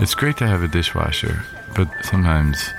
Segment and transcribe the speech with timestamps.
[0.00, 1.44] It's great to have a dishwasher,
[1.76, 2.70] but sometimes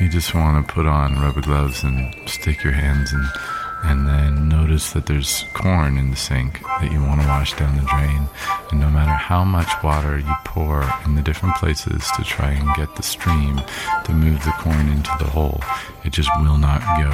[0.00, 3.26] you just want to put on rubber gloves and stick your hands in,
[3.84, 7.76] and then notice that there's corn in the sink that you want to wash down
[7.76, 8.28] the drain.
[8.70, 12.76] And no matter how much water you pour in the different places to try and
[12.76, 13.60] get the stream
[14.04, 15.60] to move the corn into the hole,
[16.04, 17.10] it just will not go,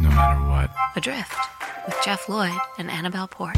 [0.00, 0.70] no matter what.
[0.96, 1.36] Adrift
[1.84, 3.56] with Jeff Lloyd and Annabelle Port.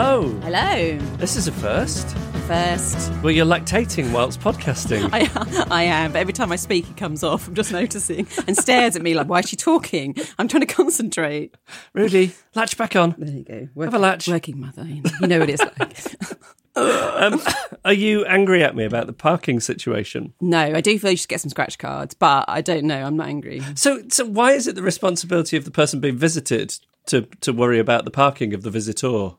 [0.00, 0.28] Hello.
[0.42, 0.96] Hello.
[1.16, 2.06] This is a first.
[2.46, 5.10] First, Well, you're lactating whilst podcasting.
[5.12, 7.48] I, I am, but every time I speak, it comes off.
[7.48, 10.14] I'm just noticing and stares at me like, why is she talking?
[10.38, 11.56] I'm trying to concentrate.
[11.94, 13.16] Rudy, latch back on.
[13.18, 13.82] There you go.
[13.82, 14.28] Have a latch.
[14.28, 14.84] Working mother.
[14.84, 16.38] You know, you know what it's like.
[16.76, 17.42] Um,
[17.84, 20.32] are you angry at me about the parking situation?
[20.40, 23.02] no, I do feel you should get some scratch cards, but I don't know.
[23.02, 23.62] I'm not angry.
[23.74, 27.80] So, so why is it the responsibility of the person being visited to to worry
[27.80, 29.30] about the parking of the visitor?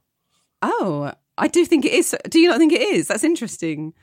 [0.61, 2.15] Oh, I do think it is.
[2.29, 3.07] Do you not think it is?
[3.07, 3.93] That's interesting.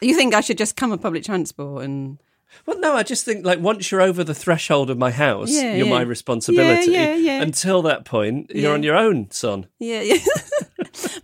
[0.00, 2.18] You think I should just come on public transport and.
[2.66, 5.74] Well, no, I just think like once you're over the threshold of my house, Yeah,
[5.74, 5.92] you're yeah.
[5.92, 6.92] my responsibility.
[6.92, 7.42] Yeah, yeah, yeah.
[7.42, 9.66] Until that point, you're on your own, son.
[9.80, 10.18] Yeah, yeah.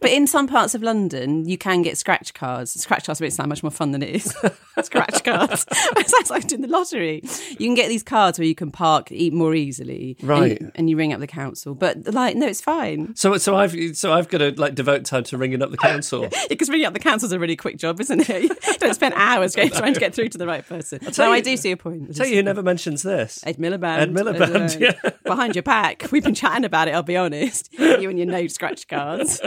[0.00, 2.72] but in some parts of London, you can get scratch cards.
[2.81, 4.34] Scratch cards make it sound much more fun than it is.
[4.83, 5.66] scratch cards.
[5.72, 7.22] it sounds like doing the lottery.
[7.50, 10.60] You can get these cards where you can park eat more easily, and Right.
[10.60, 11.75] you- And, you ring up the council.
[11.75, 13.15] But like, no, it's fine.
[13.15, 16.28] So, so I've so I've got to like devote time to ringing up the council.
[16.49, 18.43] Because ringing up the council's a really quick job, isn't it?
[18.43, 20.99] You don't spend hours going, trying to get through to the right person.
[21.19, 22.09] No, I do see a point.
[22.10, 23.41] I tell you, who never mentions this.
[23.47, 23.99] Ed Miliband.
[23.99, 25.10] Ed Miliband, yeah.
[25.25, 26.09] Behind your back.
[26.10, 27.72] We've been chatting about it, I'll be honest.
[27.78, 29.41] You and your no scratch cards.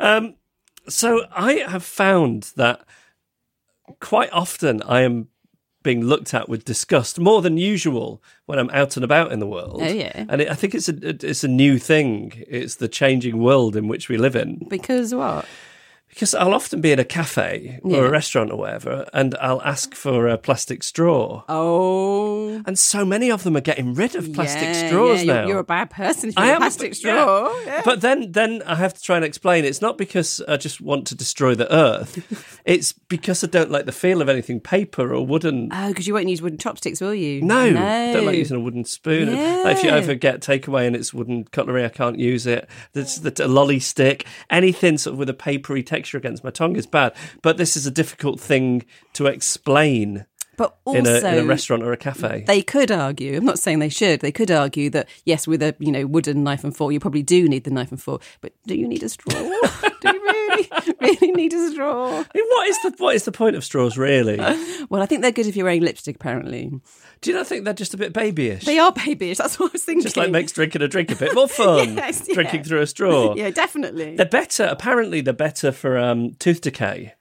[0.00, 0.34] Um,
[0.88, 2.82] so I have found that
[4.00, 5.28] quite often I am
[5.82, 9.46] being looked at with disgust more than usual when I'm out and about in the
[9.46, 9.80] world.
[9.82, 10.24] Oh, yeah.
[10.28, 10.94] and it, I think it's a
[11.26, 12.44] it's a new thing.
[12.48, 14.66] It's the changing world in which we live in.
[14.68, 15.46] Because what?
[16.08, 17.98] Because I'll often be in a cafe or Yeah.
[17.98, 21.44] a restaurant or whatever, and I'll ask for a plastic straw.
[21.48, 22.60] Oh.
[22.66, 25.40] And so many of them are getting rid of plastic Yeah, straws yeah, now.
[25.40, 27.54] You're, you're a bad person if you I have a am plastic straw.
[27.84, 29.64] But then, then I have to try and explain.
[29.64, 32.60] It's not because I just want to destroy the earth.
[32.64, 35.68] it's because I don't like the feel of anything paper or wooden.
[35.72, 37.42] Oh, because you won't use wooden chopsticks, will you?
[37.42, 38.12] No, no.
[38.12, 39.32] don't like using a wooden spoon.
[39.62, 42.68] Like if you ever get takeaway and it's wooden cutlery, I can't use it.
[42.92, 46.76] There's the a lolly stick, anything sort of with a papery texture against my tongue
[46.76, 47.14] is bad.
[47.42, 50.26] But this is a difficult thing to explain
[50.58, 52.42] But also, in, a, in a restaurant or a cafe.
[52.46, 53.36] They could argue.
[53.36, 54.20] I'm not saying they should.
[54.20, 57.22] They could argue that yes, with a you know wooden knife and fork, you probably
[57.22, 58.22] do need the knife and fork.
[58.40, 59.32] But do you need a straw?
[60.00, 60.68] do you really,
[61.00, 62.08] really need a straw?
[62.08, 64.38] I mean, what is the what is the point of straws really?
[64.90, 66.16] Well, I think they're good if you're wearing lipstick.
[66.16, 66.70] Apparently,
[67.20, 68.64] Do you not think they're just a bit babyish?
[68.64, 69.36] they are babyish.
[69.38, 70.02] That's what I was thinking.
[70.02, 71.94] just like makes drinking a drink a bit more fun.
[71.96, 72.34] Yes, yeah.
[72.34, 73.34] Drinking through a straw.
[73.36, 74.16] yeah, definitely.
[74.16, 74.64] They're better.
[74.64, 77.14] Apparently, they're better for um, tooth decay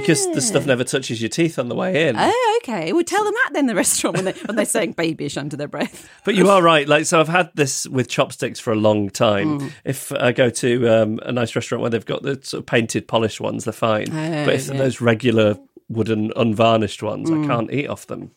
[0.00, 2.16] because the stuff never touches your teeth on the way in.
[2.18, 2.92] Oh, okay.
[2.92, 3.66] Well, tell them that then.
[3.66, 6.08] The restaurant when they when they're saying babyish under their breath.
[6.24, 6.86] But you are right.
[6.88, 9.60] Like, so I've had this with chopsticks for a long time.
[9.60, 9.72] Mm.
[9.84, 13.08] If I go to um, a nice restaurant where they've got the sort of painted,
[13.08, 14.08] polished ones, they're fine.
[14.10, 14.76] Oh, but if yeah.
[14.76, 17.44] those regular wooden, unvarnished ones, Mm.
[17.44, 18.32] I can't eat off them.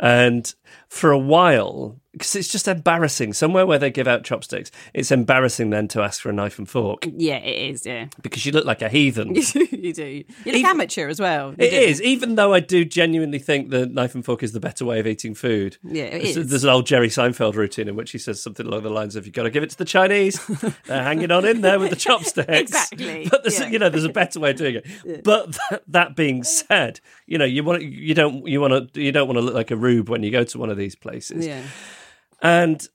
[0.00, 0.54] And
[0.88, 3.32] for a while, because it's just embarrassing.
[3.32, 6.68] Somewhere where they give out chopsticks, it's embarrassing then to ask for a knife and
[6.68, 7.86] fork Yeah, it is.
[7.86, 9.34] Yeah, because you look like a heathen.
[9.34, 10.04] you do.
[10.04, 10.24] You.
[10.44, 11.50] You look Even- amateur as well.
[11.50, 11.76] You It do.
[11.76, 14.98] is, even though I do genuinely think the knife and fork is the better way
[15.00, 15.76] of eating food.
[15.82, 16.50] Yeah, it there's, is.
[16.50, 19.24] there's an old Jerry Seinfeld routine in which he says something along the lines of,
[19.26, 20.44] "You've got to give it to the Chinese;
[20.86, 23.68] they're hanging on in there with the chopsticks." Exactly, But there's, yeah.
[23.68, 25.24] you know, there's a better way of doing it.
[25.24, 29.12] But that, that being said, you know, you want you don't you want to you
[29.12, 31.46] don't want to look like a rube when you go to one of these places.
[31.46, 31.62] Yeah.
[32.42, 32.86] And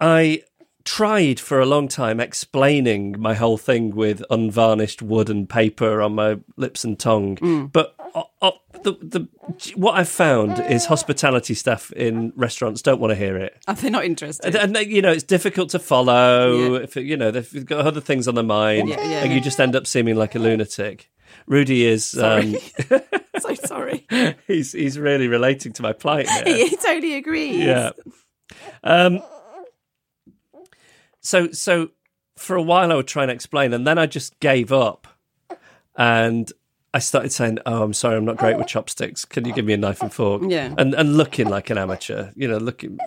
[0.00, 0.42] I
[0.84, 6.14] tried for a long time explaining my whole thing with unvarnished wood and paper on
[6.14, 7.36] my lips and tongue.
[7.36, 7.70] Mm.
[7.72, 8.52] But uh, uh,
[8.82, 9.28] the, the,
[9.74, 13.58] what I've found is hospitality staff in restaurants don't want to hear it.
[13.68, 14.46] Are they not interested?
[14.46, 16.74] And, and they- you know, it's difficult to follow.
[16.76, 16.78] Yeah.
[16.84, 19.24] If you know, they've got other things on their mind, Yeah, yeah.
[19.24, 21.10] and you just end up seeming like a lunatic.
[21.46, 22.56] Rudy is um,
[23.40, 24.06] so sorry.
[24.46, 26.44] he's he's really relating to my plight here.
[26.68, 27.56] he totally agrees.
[27.58, 27.90] Yeah.
[28.84, 29.20] Um.
[31.20, 31.90] So so
[32.36, 35.06] for a while I would try and explain, and then I just gave up,
[35.96, 36.50] and
[36.94, 39.24] I started saying, "Oh, I'm sorry, I'm not great with chopsticks.
[39.24, 40.74] Can you give me a knife and fork?" Yeah.
[40.78, 42.98] And and looking like an amateur, you know, looking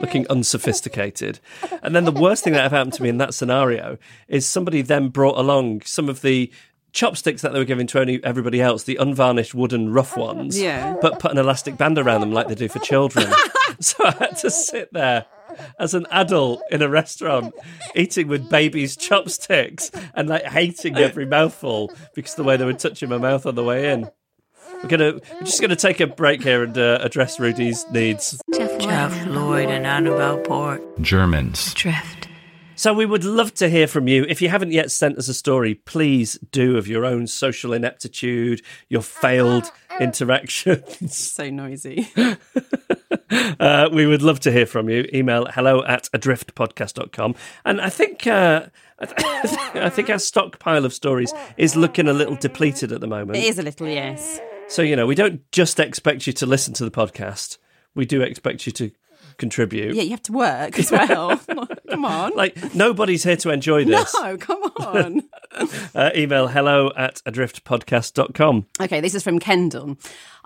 [0.00, 1.38] looking unsophisticated.
[1.82, 3.96] And then the worst thing that ever happened to me in that scenario
[4.26, 6.50] is somebody then brought along some of the
[6.90, 10.96] chopsticks that they were giving to only everybody else, the unvarnished wooden rough ones, Yeah.
[11.00, 13.26] but put an elastic band around them like they do for children.
[13.80, 15.26] so I had to sit there
[15.78, 17.54] as an adult in a restaurant
[17.94, 22.72] eating with baby's chopsticks and like hating every mouthful because of the way they were
[22.72, 24.10] touching my mouth on the way in.
[24.82, 28.40] We're gonna we're just gonna take a break here and uh, address Rudy's needs.
[28.54, 30.82] Jeff, Jeff Lloyd and Annabelle Port.
[31.00, 31.72] Germans.
[31.74, 32.28] Drift.
[32.76, 34.26] So we would love to hear from you.
[34.28, 38.62] If you haven't yet sent us a story, please do of your own social ineptitude,
[38.88, 39.70] your failed
[40.00, 41.14] interactions.
[41.34, 42.08] So noisy.
[43.58, 45.08] Uh, we would love to hear from you.
[45.12, 47.34] Email hello at adriftpodcast.com.
[47.64, 48.66] And I think uh,
[48.98, 53.06] I, th- I think our stockpile of stories is looking a little depleted at the
[53.06, 53.36] moment.
[53.36, 54.40] It is a little, yes.
[54.68, 57.58] So, you know, we don't just expect you to listen to the podcast.
[57.94, 58.90] We do expect you to
[59.38, 59.94] contribute.
[59.94, 61.40] Yeah, you have to work as well.
[61.88, 62.32] come on.
[62.34, 64.14] Like, nobody's here to enjoy this.
[64.14, 65.22] no, come on.
[65.94, 68.66] Uh, email hello at adriftpodcast.com.
[68.80, 69.96] Okay, this is from Kendall.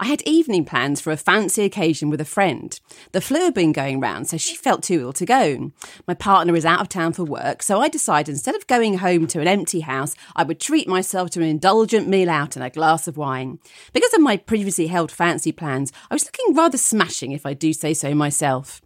[0.01, 2.79] I had evening plans for a fancy occasion with a friend.
[3.13, 5.73] The flu had been going round, so she felt too ill to go.
[6.07, 9.27] My partner is out of town for work, so I decided instead of going home
[9.29, 12.71] to an empty house, I would treat myself to an indulgent meal out and a
[12.71, 13.59] glass of wine.
[13.93, 17.73] Because of my previously held fancy plans, I was looking rather smashing, if I do
[17.73, 18.78] say so myself.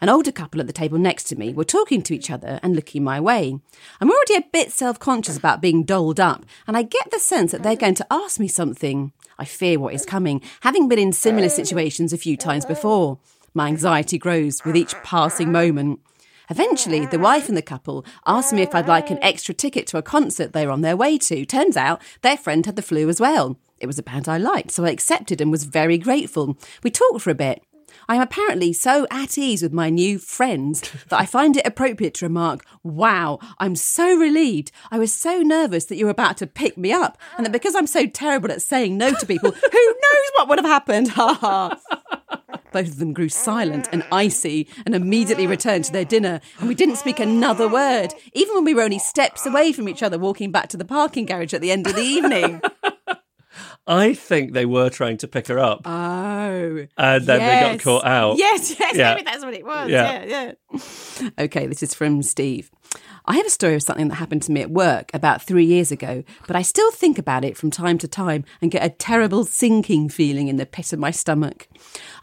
[0.00, 2.74] An older couple at the table next to me were talking to each other and
[2.74, 3.58] looking my way.
[4.00, 7.52] I'm already a bit self conscious about being dolled up, and I get the sense
[7.52, 9.12] that they're going to ask me something.
[9.38, 13.18] I fear what is coming, having been in similar situations a few times before.
[13.52, 16.00] My anxiety grows with each passing moment.
[16.48, 19.98] Eventually, the wife and the couple asked me if I'd like an extra ticket to
[19.98, 21.44] a concert they were on their way to.
[21.44, 23.58] Turns out their friend had the flu as well.
[23.78, 26.56] It was a band I liked, so I accepted and was very grateful.
[26.82, 27.62] We talked for a bit.
[28.08, 32.14] I am apparently so at ease with my new friends that I find it appropriate
[32.14, 34.72] to remark, Wow, I'm so relieved.
[34.90, 37.74] I was so nervous that you were about to pick me up, and that because
[37.74, 41.08] I'm so terrible at saying no to people, who knows what would have happened?
[41.08, 41.78] Ha ha.
[42.72, 46.74] Both of them grew silent and icy and immediately returned to their dinner, and we
[46.74, 50.52] didn't speak another word, even when we were only steps away from each other walking
[50.52, 52.60] back to the parking garage at the end of the evening.
[53.86, 55.82] I think they were trying to pick her up.
[55.84, 56.86] Oh.
[56.96, 58.38] And then they got caught out.
[58.38, 59.14] Yes, yes, Yeah.
[59.14, 59.88] maybe that's what it was.
[59.90, 60.24] Yeah.
[60.24, 60.52] Yeah.
[60.72, 62.70] yeah, Okay, this is from Steve.
[63.26, 65.92] I have a story of something that happened to me at work about three years
[65.92, 69.44] ago, but I still think about it from time to time and get a terrible
[69.44, 71.68] sinking feeling in the pit of my stomach.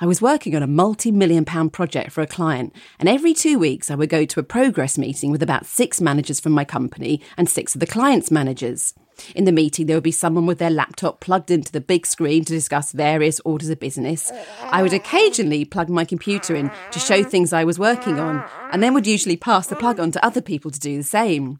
[0.01, 3.57] I was working on a multi million pound project for a client, and every two
[3.59, 7.21] weeks I would go to a progress meeting with about six managers from my company
[7.37, 8.93] and six of the client's managers.
[9.35, 12.45] In the meeting, there would be someone with their laptop plugged into the big screen
[12.45, 14.31] to discuss various orders of business.
[14.61, 18.81] I would occasionally plug my computer in to show things I was working on, and
[18.81, 21.59] then would usually pass the plug on to other people to do the same.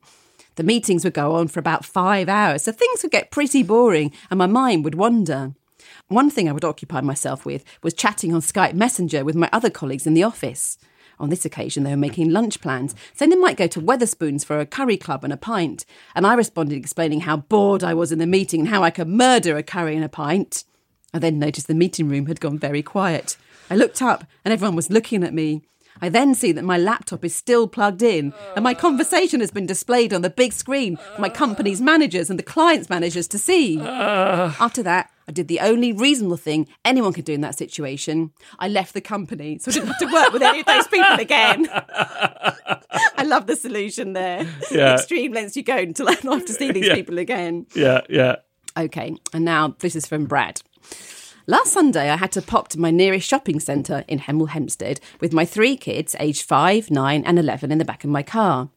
[0.55, 4.11] The meetings would go on for about five hours, so things would get pretty boring
[4.29, 5.53] and my mind would wander.
[6.07, 9.69] One thing I would occupy myself with was chatting on Skype Messenger with my other
[9.69, 10.77] colleagues in the office.
[11.19, 14.59] On this occasion, they were making lunch plans, saying they might go to Wetherspoons for
[14.59, 15.86] a curry club and a pint.
[16.13, 19.07] And I responded explaining how bored I was in the meeting and how I could
[19.07, 20.63] murder a curry and a pint.
[21.13, 23.38] I then noticed the meeting room had gone very quiet.
[23.69, 25.63] I looked up and everyone was looking at me.
[26.01, 29.66] I then see that my laptop is still plugged in and my conversation has been
[29.66, 33.80] displayed on the big screen for my company's managers and the client's managers to see.
[33.82, 38.32] After that, I did the only reasonable thing anyone could do in that situation.
[38.60, 41.16] I left the company, so I didn't have to work with any of those people
[41.20, 41.68] again.
[41.74, 44.48] I love the solution there.
[44.72, 44.94] Yeah.
[44.96, 46.96] Extreme lengths you go until I don't have to see these Yeah.
[46.96, 47.66] people again.
[47.75, 48.38] Yeah, yeah.
[48.77, 50.62] Okay, and now this is from Brad.
[51.50, 55.32] Last Sunday, I had to pop to my nearest shopping centre in Hemel Hempstead with
[55.32, 58.68] my three kids, aged 5, 9, and 11, in the back of my car.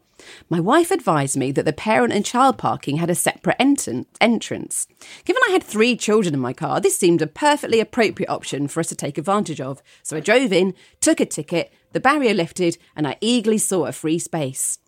[0.49, 4.87] My wife advised me that the parent and child parking had a separate enten- entrance.
[5.25, 8.79] Given I had three children in my car, this seemed a perfectly appropriate option for
[8.79, 9.83] us to take advantage of.
[10.05, 13.93] So I drove in, took a ticket, the barrier lifted, and I eagerly saw a
[13.93, 14.79] free space.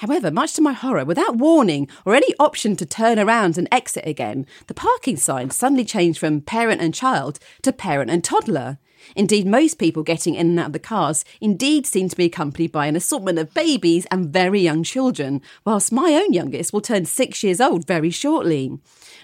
[0.00, 4.06] However, much to my horror, without warning or any option to turn around and exit
[4.06, 8.78] again, the parking sign suddenly changed from parent and child to parent and toddler.
[9.14, 12.72] Indeed, most people getting in and out of the cars indeed seem to be accompanied
[12.72, 17.04] by an assortment of babies and very young children, whilst my own youngest will turn
[17.04, 18.78] six years old very shortly.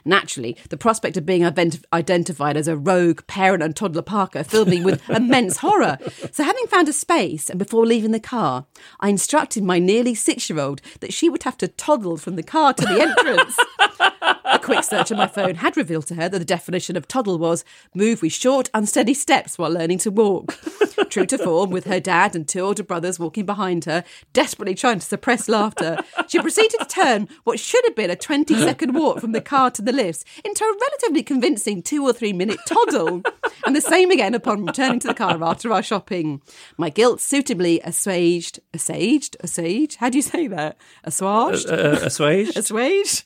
[0.06, 4.68] Naturally, the prospect of being ident- identified as a rogue parent and toddler parker filled
[4.68, 5.98] me with immense horror.
[6.30, 8.66] So, having found a space and before leaving the car,
[9.00, 12.44] I instructed my nearly six year old that she would have to toddle from the
[12.44, 13.56] car to the entrance.
[14.56, 17.36] A quick search on my phone had revealed to her that the definition of toddle
[17.36, 17.62] was
[17.94, 20.58] move with short, unsteady steps while learning to walk.
[21.10, 24.98] True to form, with her dad and two older brothers walking behind her, desperately trying
[24.98, 25.98] to suppress laughter,
[26.28, 29.70] she proceeded to turn what should have been a 20 second walk from the car
[29.72, 33.20] to the lifts into a relatively convincing two or three minute toddle.
[33.66, 36.40] And the same again upon returning to the car after our shopping.
[36.78, 39.96] My guilt suitably assuaged, assuaged, assuaged?
[39.96, 40.78] How do you say that?
[41.04, 41.68] Assuaged?
[41.68, 42.56] Uh, assuaged?
[42.56, 43.24] assuaged.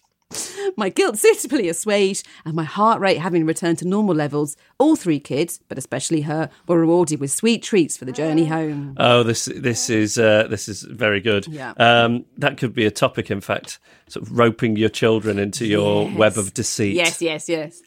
[0.77, 5.19] My guilt suitably assuaged, and my heart rate having returned to normal levels, all three
[5.19, 8.95] kids, but especially her, were rewarded with sweet treats for the journey home.
[8.97, 11.47] Oh, this this is uh, this is very good.
[11.49, 11.73] Yeah.
[11.77, 16.09] Um, that could be a topic, in fact, sort of roping your children into your
[16.09, 16.17] Yes.
[16.17, 16.95] web of deceit.
[16.95, 17.83] Yes, yes, yes.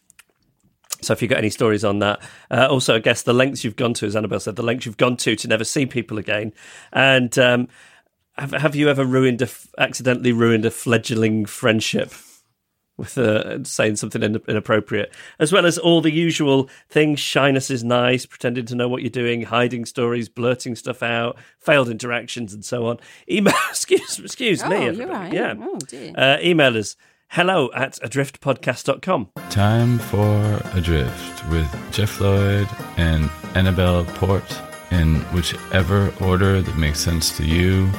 [1.01, 2.21] So if you've got any stories on that,
[2.51, 4.97] uh, also I guess the lengths you've gone to, as Annabelle said, the lengths you've
[4.97, 6.51] gone to to never see people again,
[6.91, 7.67] and um,
[8.37, 12.11] have have you ever ruined a f- accidentally ruined a fledgling friendship?
[12.95, 17.19] With uh, saying something in- inappropriate, as well as all the usual things.
[17.19, 21.89] Shyness is nice, pretending to know what you're doing, hiding stories, blurting stuff out, failed
[21.89, 22.99] interactions, and so on.
[23.27, 25.33] Email, excuse, excuse Oh, me, you're right.
[25.33, 25.55] Yeah.
[25.59, 26.13] Oh, dear.
[26.15, 26.95] Uh, email us
[27.29, 29.29] hello at adriftpodcast.com.
[29.49, 34.59] Time for Adrift with Jeff Lloyd and Annabelle Port.
[34.91, 37.89] In whichever order that makes sense to you,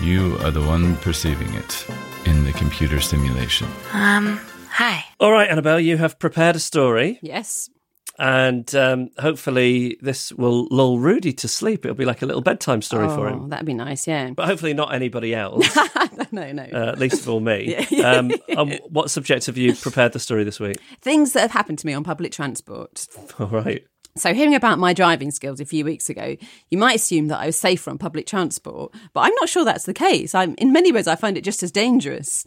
[0.00, 1.84] you are the one perceiving it
[2.26, 3.68] in the computer simulation.
[3.92, 4.40] Um,
[4.70, 5.04] hi.
[5.20, 7.68] All right, Annabelle, you have prepared a story, Yes.
[8.18, 11.84] and um, hopefully this will lull Rudy to sleep.
[11.84, 14.30] It'll be like a little bedtime story for Oh, him, that'd be nice, yeah.
[14.30, 15.76] but hopefully not anybody else,
[16.32, 16.62] no, no.
[16.64, 17.74] uh, least of all me.
[18.04, 20.76] um, um, what subject have you prepared the story this week?
[21.00, 23.06] Things that have happened to me on public transport.
[23.38, 23.84] All right.
[24.16, 26.36] So, hearing about my driving skills a few weeks ago,
[26.70, 29.86] you might assume that I was safer on public transport, but I'm not sure that's
[29.86, 30.36] the case.
[30.36, 32.44] I'm, in many ways, I find it just as dangerous.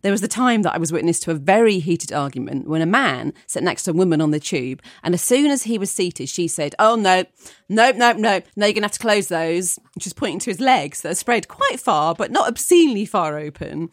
[0.00, 2.86] There was the time that I was witness to a very heated argument when a
[2.86, 5.90] man sat next to a woman on the tube, and as soon as he was
[5.90, 7.26] seated, she said, "Oh no,
[7.70, 11.00] nope, nope, nope, no, you're gonna have to close those." She's pointing to his legs
[11.00, 13.90] that are spread quite far, but not obscenely far open.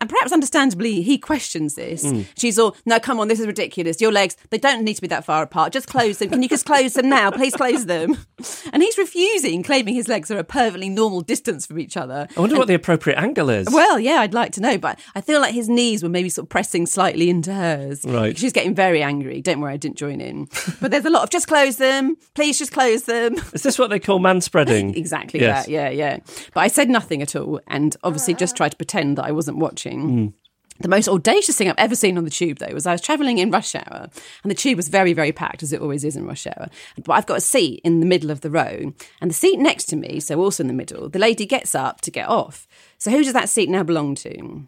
[0.00, 2.04] And perhaps understandably, he questions this.
[2.04, 2.26] Mm.
[2.36, 4.00] She's all, "No, come on, this is ridiculous.
[4.00, 5.72] Your legs, they don't need to be that far apart.
[5.72, 6.30] Just close them.
[6.30, 7.30] Can you just close them now?
[7.30, 8.18] Please close them."
[8.72, 12.26] And he's refusing, claiming his legs are a perfectly normal distance from each other.
[12.36, 13.68] I wonder what the appropriate angle is.
[13.70, 16.46] Well, yeah, I'd like to know, but I feel like his knees were maybe sort
[16.46, 18.02] of pressing slightly into hers.
[18.04, 18.38] Right.
[18.38, 19.42] She's getting very angry.
[19.42, 20.48] Don't worry, I didn't join in.
[20.80, 22.16] But there's a lot of just close them.
[22.34, 23.19] Please just close them.
[23.26, 24.94] Um, is this what they call man spreading?
[25.00, 25.66] Exactly Yes.
[25.66, 25.70] that.
[25.72, 26.18] Yeah, yeah.
[26.54, 29.58] But I said nothing at all and obviously just tried to pretend that I wasn't
[29.58, 30.00] watching.
[30.08, 30.26] Hmm.
[30.82, 33.36] The most audacious thing I've ever seen on the tube, though, was I was travelling
[33.36, 34.08] in rush hour,
[34.42, 36.68] and the tube was very, very packed, as it always is in rush hour.
[37.04, 39.84] But I've got a seat in the middle of the row, and the seat next
[39.90, 42.66] to me, so also in the middle, the lady gets up to get off.
[42.96, 44.66] So who does that seat now belong to?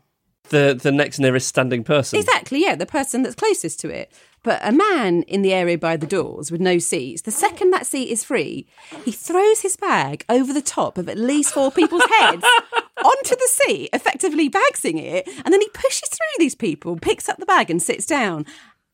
[0.52, 2.18] The the next nearest standing person.
[2.18, 4.12] Exactly, yeah, the person that's closest to it.
[4.44, 7.86] But a man in the area by the doors with no seats, the second that
[7.86, 8.66] seat is free,
[9.04, 12.44] he throws his bag over the top of at least four people's heads
[13.04, 17.38] onto the seat, effectively bagsing it, and then he pushes through these people, picks up
[17.38, 18.44] the bag and sits down.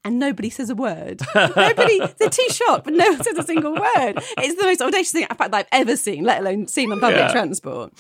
[0.05, 1.21] And nobody says a word.
[1.35, 4.15] Nobody, they're too shocked, but no one says a single word.
[4.39, 7.01] It's the most audacious thing in fact, that I've ever seen, let alone seen on
[7.01, 7.33] public Yeah.
[7.33, 7.93] transport.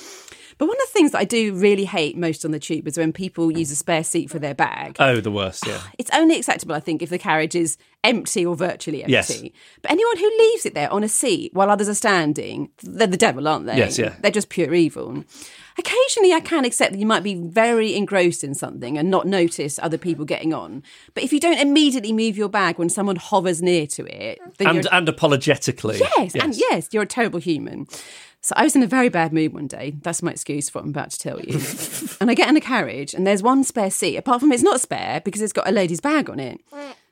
[0.59, 2.99] But one of the things that I do really hate most on the tube is
[2.99, 4.97] when people use a spare seat for their bag.
[4.99, 5.81] Oh, the worst, yeah.
[5.99, 9.12] It's only acceptable, I think, if the carriage is empty or virtually empty.
[9.12, 9.43] Yes.
[9.83, 13.17] But anyone who leaves it there on a seat while others are standing, they're the
[13.17, 13.77] devil, aren't they?
[13.77, 14.17] Yes, yeah.
[14.21, 15.25] They're just pure evil.
[15.79, 19.79] Occasionally, I can accept that you might be very engrossed in something and not notice
[19.81, 20.83] other people getting on.
[21.15, 24.67] But if you don't immediately move your bag when someone hovers near to it, then
[24.69, 26.00] And, and apologetically.
[26.00, 27.87] Yes, and yes, you're a terrible human.
[28.40, 29.95] So I was in a very bad mood one day.
[30.02, 31.54] That's my excuse for what I'm about to tell you.
[32.21, 34.16] and I get in a carriage, and there's one spare seat.
[34.16, 36.61] Apart from it's not spare because it's got a lady's bag on it.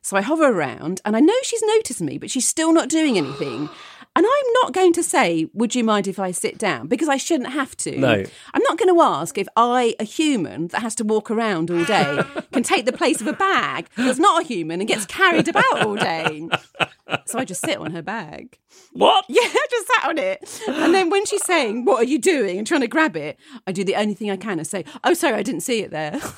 [0.03, 3.19] So I hover around, and I know she's noticed me, but she's still not doing
[3.19, 3.69] anything.
[4.15, 7.17] And I'm not going to say, "Would you mind if I sit down?" Because I
[7.17, 7.99] shouldn't have to.
[7.99, 8.25] No.
[8.55, 11.85] I'm not going to ask if I, a human that has to walk around all
[11.85, 15.49] day, can take the place of a bag that's not a human and gets carried
[15.49, 16.49] about all day.
[17.37, 18.59] So I just sit on her bag.
[18.93, 19.27] What?
[19.37, 20.63] Yeah, I just sat on it.
[20.69, 22.57] And then when she's saying, What are you doing?
[22.57, 25.13] and trying to grab it, I do the only thing I can and say, Oh,
[25.13, 26.19] sorry, I didn't see it there.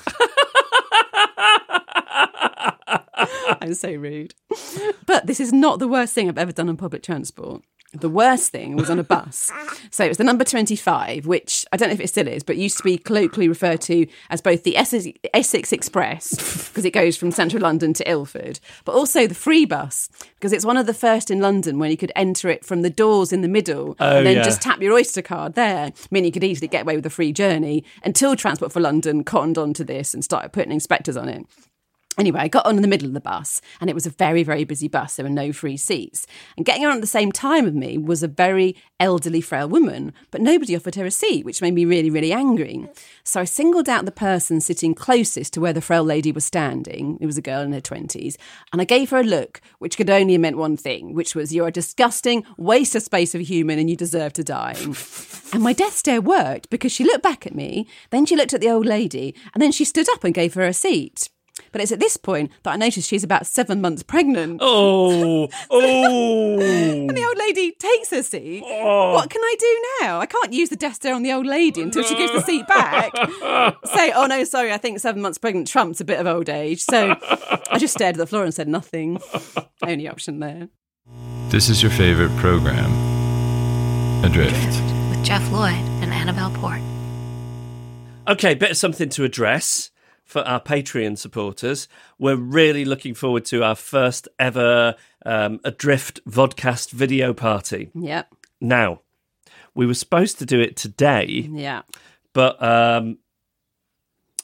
[3.62, 4.34] I'm so rude.
[5.06, 7.62] But this is not the worst thing I've ever done on public transport.
[7.94, 9.50] The worst thing was on a bus.
[9.90, 12.58] So it was the number 25, which I don't know if it still is, but
[12.58, 17.16] used to be colloquially referred to as both the Essex, Essex Express, because it goes
[17.16, 20.92] from central London to Ilford, but also the free bus, because it's one of the
[20.92, 24.18] first in London when you could enter it from the doors in the middle Oh,
[24.18, 24.42] and then yeah.
[24.42, 27.32] just tap your Oyster card there, meaning you could easily get away with a free
[27.32, 31.46] journey until Transport for London cottoned onto this and started putting inspectors on it.
[32.18, 34.42] Anyway, I got on in the middle of the bus and it was a very,
[34.42, 35.14] very busy bus.
[35.14, 36.26] There were no free seats.
[36.56, 40.12] And getting on at the same time with me was a very elderly, frail woman,
[40.32, 42.88] but nobody offered her a seat, which made me really, really angry.
[43.22, 47.18] So I singled out the person sitting closest to where the frail lady was standing.
[47.20, 48.36] It was a girl in her 20s.
[48.72, 51.54] And I gave her a look, which could only have meant one thing, which was,
[51.54, 54.74] You're a disgusting waste of space of a human and you deserve to die.
[55.52, 58.60] and my death stare worked because she looked back at me, then she looked at
[58.60, 61.28] the old lady, and then she stood up and gave her a seat.
[61.72, 64.60] But it's at this point that I noticed she's about seven months pregnant.
[64.62, 66.58] Oh, oh.
[66.60, 68.62] And the old lady takes her seat.
[68.64, 69.14] Oh.
[69.14, 70.20] What can I do now?
[70.20, 72.66] I can't use the death stare on the old lady until she gives the seat
[72.66, 73.12] back.
[73.94, 76.80] Say, oh no, sorry, I think seven months pregnant trumps a bit of old age.
[76.80, 77.16] So
[77.70, 79.20] I just stared at the floor and said nothing.
[79.82, 80.68] Only option there.
[81.48, 82.92] This is your favorite program,
[84.24, 84.82] Adrift.
[85.10, 85.72] With Jeff Lloyd
[86.02, 86.80] and Annabelle Port.
[88.28, 89.90] Okay, bit of something to address
[90.28, 91.88] for our Patreon supporters.
[92.18, 94.94] We're really looking forward to our first ever
[95.24, 97.90] um, Adrift Vodcast video party.
[97.94, 98.34] Yep.
[98.60, 99.00] Now,
[99.74, 101.82] we were supposed to do it today, Yeah.
[102.34, 103.16] but um,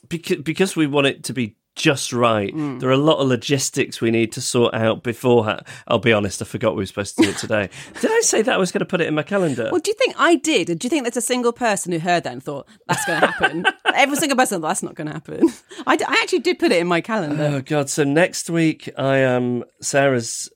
[0.08, 2.78] because, because we want it to be just right, Mm.
[2.81, 5.62] there are a lot of logistics we need to sort out beforehand.
[5.88, 7.69] I'll be honest, I forgot we were supposed to do it today.
[8.00, 9.69] Did I say that I was going to put it in my calendar?
[9.73, 10.66] Well, do you think I did?
[10.78, 13.26] Do you think there's a single person who heard that and thought that's going to
[13.26, 13.67] happen?
[13.95, 15.49] Every single person thought that's not going to happen.
[15.87, 17.43] I, d- I actually did put it in my calendar.
[17.56, 17.91] Oh god!
[17.91, 20.49] So next week I am Sarah's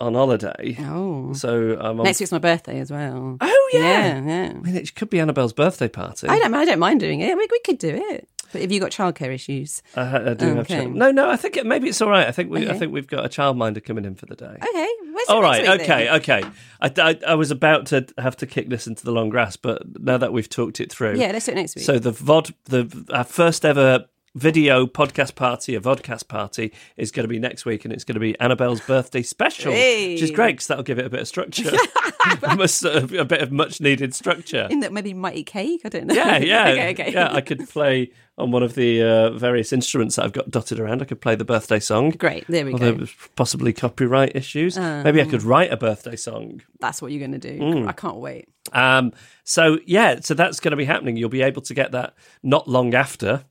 [0.00, 0.76] on holiday.
[0.80, 1.32] Oh.
[1.34, 2.04] So I'm on.
[2.04, 3.36] Next week's my birthday as well.
[3.40, 3.80] Oh yeah.
[3.80, 4.50] Yeah, yeah.
[4.50, 6.28] I mean, it could be Annabelle's birthday party.
[6.28, 6.54] I don't.
[6.54, 7.36] I don't mind doing it.
[7.36, 8.28] We, we could do it.
[8.52, 9.82] But have you got childcare issues?
[9.94, 10.94] I, I do have child.
[10.94, 11.28] No, no.
[11.28, 12.26] I think it, maybe it's all right.
[12.26, 14.56] I think we, I think we've got a childminder coming in for the day.
[14.62, 14.88] Okay.
[15.12, 15.62] Where's All right.
[15.62, 16.04] week Okay.
[16.04, 16.14] then?
[16.16, 16.42] Okay.
[16.80, 20.00] I, I, I was about to have to kick this into the long grass, but
[20.00, 21.84] now that we've talked it through, Yeah, let's do it next week.
[21.84, 27.24] So the vod, the our first ever video podcast party, a vodcast party, is going
[27.24, 30.52] to be next week, and it's going to be Annabelle's birthday special, which is great
[30.52, 31.70] because that'll give it a bit of structure,
[32.42, 34.68] a bit of much needed structure.
[34.70, 35.80] In that maybe might eat cake.
[35.84, 36.14] I don't know.
[36.14, 36.90] Yeah, yeah, okay.
[36.90, 37.12] Okay.
[37.12, 37.32] yeah.
[37.32, 41.02] I could play on one of the uh, various instruments that I've got dotted around.
[41.02, 42.10] I could play the birthday song.
[42.10, 42.46] Great.
[42.48, 43.06] There we Although go.
[43.36, 44.78] possibly copyright issues.
[44.78, 46.62] Maybe I could write a birthday song.
[46.80, 47.58] That's what you're going to do.
[47.58, 47.88] Mm.
[47.88, 48.48] I can't wait.
[48.72, 49.12] Um,
[49.44, 51.16] so yeah, so that's going to be happening.
[51.16, 53.44] You'll be able to get that not long after.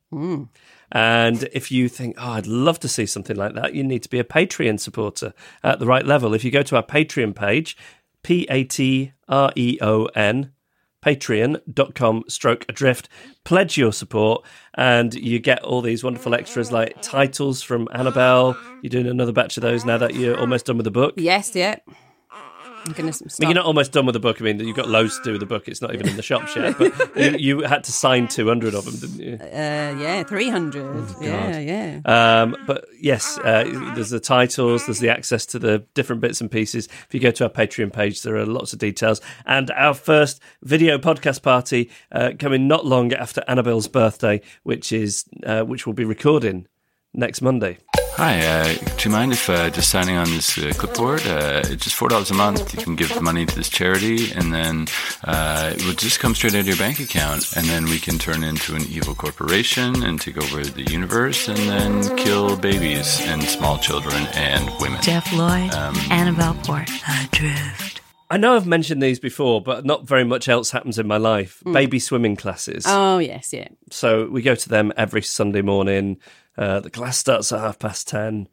[0.91, 4.09] And if you think, oh, I'd love to see something like that, you need to
[4.09, 6.33] be a Patreon supporter at the right level.
[6.33, 7.75] If you go to our Patreon page,
[8.23, 10.53] P A T R E O N,
[11.07, 13.07] patreon.com stroke adrift,
[13.45, 14.43] pledge your support,
[14.73, 18.57] and you get all these wonderful extras like titles from Annabelle.
[18.81, 21.13] You're doing another batch of those now that you're almost done with the book.
[21.15, 21.55] Yes.
[21.55, 21.77] Yeah.
[22.87, 23.33] I'm going to start.
[23.39, 24.41] I mean, you're not almost done with the book.
[24.41, 25.67] I mean, you've got loads to do with the book.
[25.67, 26.77] It's not even in the shops yet.
[26.77, 29.37] But you, you had to sign 200 of them, didn't you?
[29.41, 30.83] Uh, yeah, 300.
[30.83, 32.01] Oh, yeah, yeah.
[32.05, 33.63] Um, but yes, uh,
[33.95, 36.87] there's the titles, there's the access to the different bits and pieces.
[36.87, 39.21] If you go to our Patreon page, there are lots of details.
[39.45, 45.25] And our first video podcast party uh, coming not long after Annabelle's birthday, which is
[45.45, 46.67] uh, which we'll be recording
[47.13, 47.77] next Monday.
[48.17, 51.21] Hi, uh, do you mind if uh, just signing on this uh, clipboard?
[51.27, 52.73] Uh, it's just four dollars a month.
[52.73, 54.87] You can give money to this charity, and then
[55.23, 58.17] uh, it will just come straight out of your bank account, and then we can
[58.17, 63.43] turn into an evil corporation and take over the universe, and then kill babies and
[63.43, 64.99] small children and women.
[65.03, 66.89] Jeff Lloyd, Um, Annabelle Port,
[67.21, 68.01] Adrift.
[68.31, 71.61] I know I've mentioned these before, but not very much else happens in my life.
[71.71, 72.83] Baby swimming classes.
[72.87, 73.67] Oh yes, yeah.
[73.91, 76.17] So we go to them every Sunday morning.
[76.57, 78.47] Uh, the class starts at half past ten.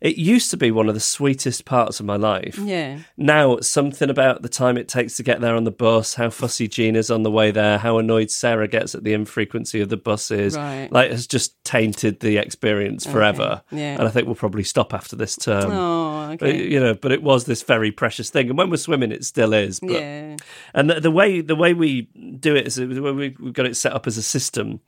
[0.00, 2.56] It used to be one of the sweetest parts of my life.
[2.58, 3.00] Yeah.
[3.18, 6.68] Now, something about the time it takes to get there on the bus, how fussy
[6.68, 9.98] Jean is on the way there, how annoyed Sarah gets at the infrequency of the
[9.98, 10.90] buses, Right.
[10.90, 13.60] like has just tainted the experience forever.
[13.70, 13.96] Yeah.
[13.98, 15.70] And I think we'll probably stop after this term.
[15.70, 16.66] Oh, But, okay.
[16.66, 19.52] you know, but it was this very precious thing, and when we're swimming, it still
[19.52, 19.80] is.
[19.80, 20.36] But, Yeah.
[20.72, 22.08] and the, the way the way we
[22.40, 24.80] do it is the way we, we've got it set up as a system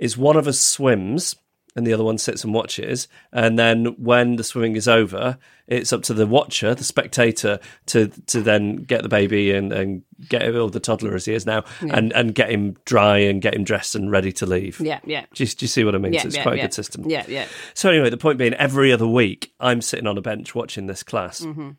[0.00, 1.36] is one of us swims
[1.76, 5.92] and the other one sits and watches, and then when the swimming is over, it's
[5.92, 10.42] up to the watcher, the spectator, to to then get the baby and and get
[10.42, 13.54] him, or the toddler as he is now, and and get him dry and get
[13.54, 14.80] him dressed and ready to leave.
[14.80, 15.26] Yeah, yeah.
[15.34, 16.12] Do you, do you see what I mean?
[16.12, 16.62] Yeah, so it's yeah, quite yeah.
[16.62, 17.04] a good system.
[17.08, 17.46] Yeah, yeah.
[17.74, 21.02] So anyway, the point being, every other week, I'm sitting on a bench watching this
[21.02, 21.40] class.
[21.40, 21.70] Mm-hmm.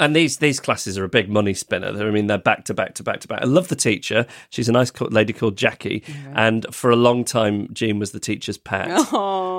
[0.00, 1.92] And these these classes are a big money spinner.
[1.92, 3.42] They're- I mean, they're back to back to back to back.
[3.42, 4.26] I love the teacher.
[4.48, 6.02] She's a nice lady called Jackie,
[6.34, 8.88] and for a long time, Jean was the teacher's pet.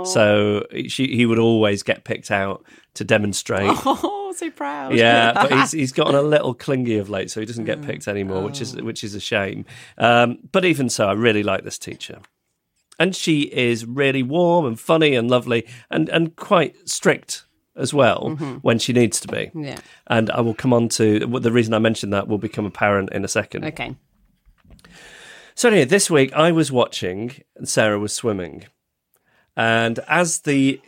[0.03, 3.69] So she he would always get picked out to demonstrate.
[3.85, 4.95] Oh, so proud.
[4.95, 7.67] Yeah, but he's he's gotten a little clingy of late, so he doesn't Mm.
[7.67, 8.63] get picked anymore, which Oh.
[8.63, 9.65] is which is a shame.
[9.97, 12.19] Um, but even so, I really like this teacher,
[12.97, 17.43] and she is really warm and funny and lovely, and and quite strict
[17.75, 18.29] as well
[18.61, 19.47] when she needs to be.
[19.47, 19.63] Mm-hmm.
[19.63, 19.79] Yeah.
[20.07, 23.23] And I will come on to the reason I mentioned that will become apparent in
[23.23, 23.65] a second.
[23.65, 23.95] Okay.
[25.55, 28.65] So anyway, this week I was watching and Sarah was swimming.
[29.55, 30.81] And as the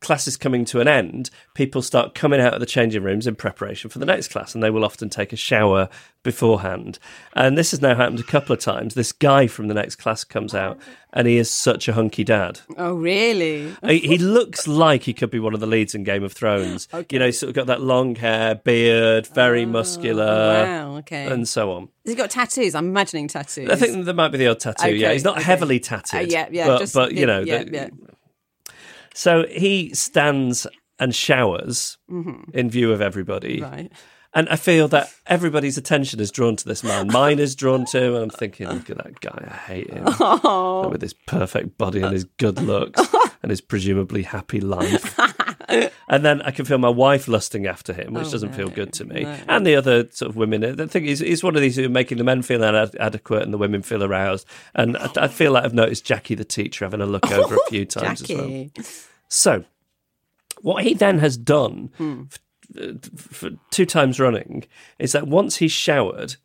[0.00, 3.34] class is coming to an end, people start coming out of the changing rooms in
[3.34, 5.88] preparation for the next class, and they will often take a shower
[6.22, 6.98] beforehand.
[7.34, 8.94] And this has now happened a couple of times.
[8.94, 10.78] This guy from the next class comes out,
[11.12, 12.60] and he is such a hunky dad.
[12.76, 13.74] Oh, really?
[13.86, 16.86] he, he looks like he could be one of the leads in Game of Thrones.
[17.10, 21.26] You know, he's sort of got that long hair, beard, very muscular, Oh, wow, okay.
[21.26, 21.88] and so on.
[22.04, 22.74] Has he got tattoos?
[22.74, 23.70] I'm imagining tattoos.
[23.70, 24.94] I think there might be the odd tattoo.
[24.94, 25.44] yeah, he's not okay.
[25.44, 26.30] heavily Uh, tattooed.
[26.32, 26.66] yeah, yeah.
[26.66, 27.88] but, just, but you know, yeah, the- yeah.
[29.18, 30.66] So he stands
[31.00, 31.98] and showers
[32.52, 33.72] in view of everybody, Mm-hmm.
[33.74, 33.92] Right.
[34.34, 37.06] and I feel that everybody's attention is drawn to this man.
[37.12, 40.04] Mine is drawn to him, and I'm thinking, look at that guy, I hate him
[40.90, 43.00] with his perfect body and his good looks
[43.42, 45.18] and his presumably happy life.
[46.08, 48.92] and then I can feel my wife lusting after him, which Oh, doesn't feel good
[48.94, 49.22] to me.
[49.24, 49.36] no.
[49.48, 51.88] And the other sort of women, I think he's, he's one of these who are
[51.90, 54.46] making the men feel inadequate and the women feel aroused.
[54.74, 57.68] And I, I feel like I've noticed Jackie, the teacher, having a look over a
[57.68, 58.66] few times as well.
[59.28, 59.64] So,
[60.62, 62.22] what he then has done Hmm.
[62.76, 64.64] f- for two times running
[64.98, 66.36] is that once he's showered,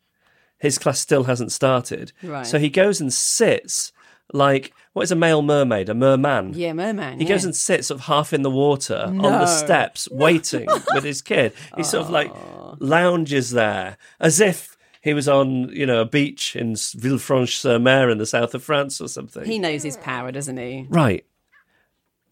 [0.58, 2.12] his class still hasn't started.
[2.22, 2.46] Right.
[2.46, 3.92] So he goes and sits
[4.32, 6.54] like what is a male mermaid, a merman.
[6.54, 7.18] Yeah, merman.
[7.18, 7.28] He yeah.
[7.34, 11.20] goes and sits sort of half in the water on the steps, waiting with his
[11.20, 11.52] kid.
[11.76, 12.32] He sort of like
[12.78, 18.24] lounges there as if he was on, you know, a beach in Villefranche-sur-Mer in the
[18.24, 19.44] south of France or something.
[19.44, 20.86] He knows his power, doesn't he?
[20.88, 21.26] Right.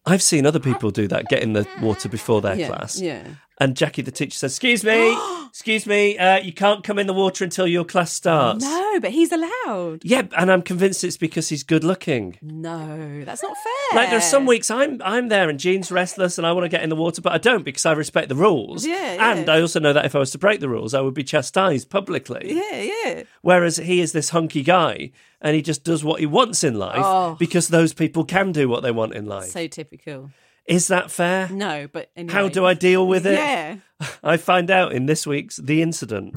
[0.07, 3.01] I've seen other people do that, get in the water before their Yeah, class.
[3.01, 3.25] yeah.
[3.63, 5.17] And Jackie, the teacher, says, Excuse me,
[5.49, 8.65] excuse me, uh, you can't come in the water until your class starts.
[8.65, 10.01] No, but he's allowed.
[10.03, 12.39] Yeah, and I'm convinced it's because he's good looking.
[12.43, 14.01] No, that's not fair.
[14.01, 16.69] Like there are some weeks I'm I'm there and Jean's restless and I want to
[16.69, 18.85] get in the water, but I don't because I respect the rules.
[18.85, 19.33] Yeah, yeah.
[19.37, 21.23] And I also know that if I was to break the rules, I would be
[21.25, 22.55] chastised publicly.
[22.55, 23.23] Yeah, yeah.
[23.43, 26.97] Whereas he is this hunky guy and he just does what he wants in life
[27.05, 27.37] Oh.
[27.39, 29.51] because those people can do what they want in life.
[29.51, 30.31] So typical.
[30.67, 31.49] Is that fair?
[31.49, 32.33] No, but anyway.
[32.33, 33.35] How do I deal with it?
[33.35, 33.77] Yeah.
[34.23, 36.35] I find out in this week's The Incident.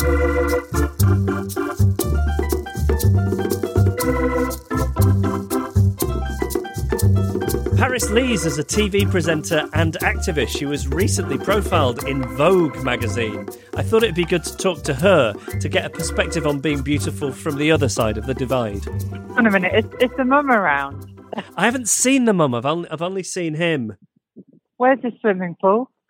[7.77, 10.49] Paris Lees is a TV presenter and activist.
[10.49, 13.47] She was recently profiled in Vogue magazine.
[13.75, 16.81] I thought it'd be good to talk to her to get a perspective on being
[16.81, 18.83] beautiful from the other side of the divide.
[18.83, 21.21] Hang on a minute, is, is the mum around?
[21.55, 23.95] I haven't seen the mum, I've only, I've only seen him.
[24.77, 25.89] Where's the swimming pool?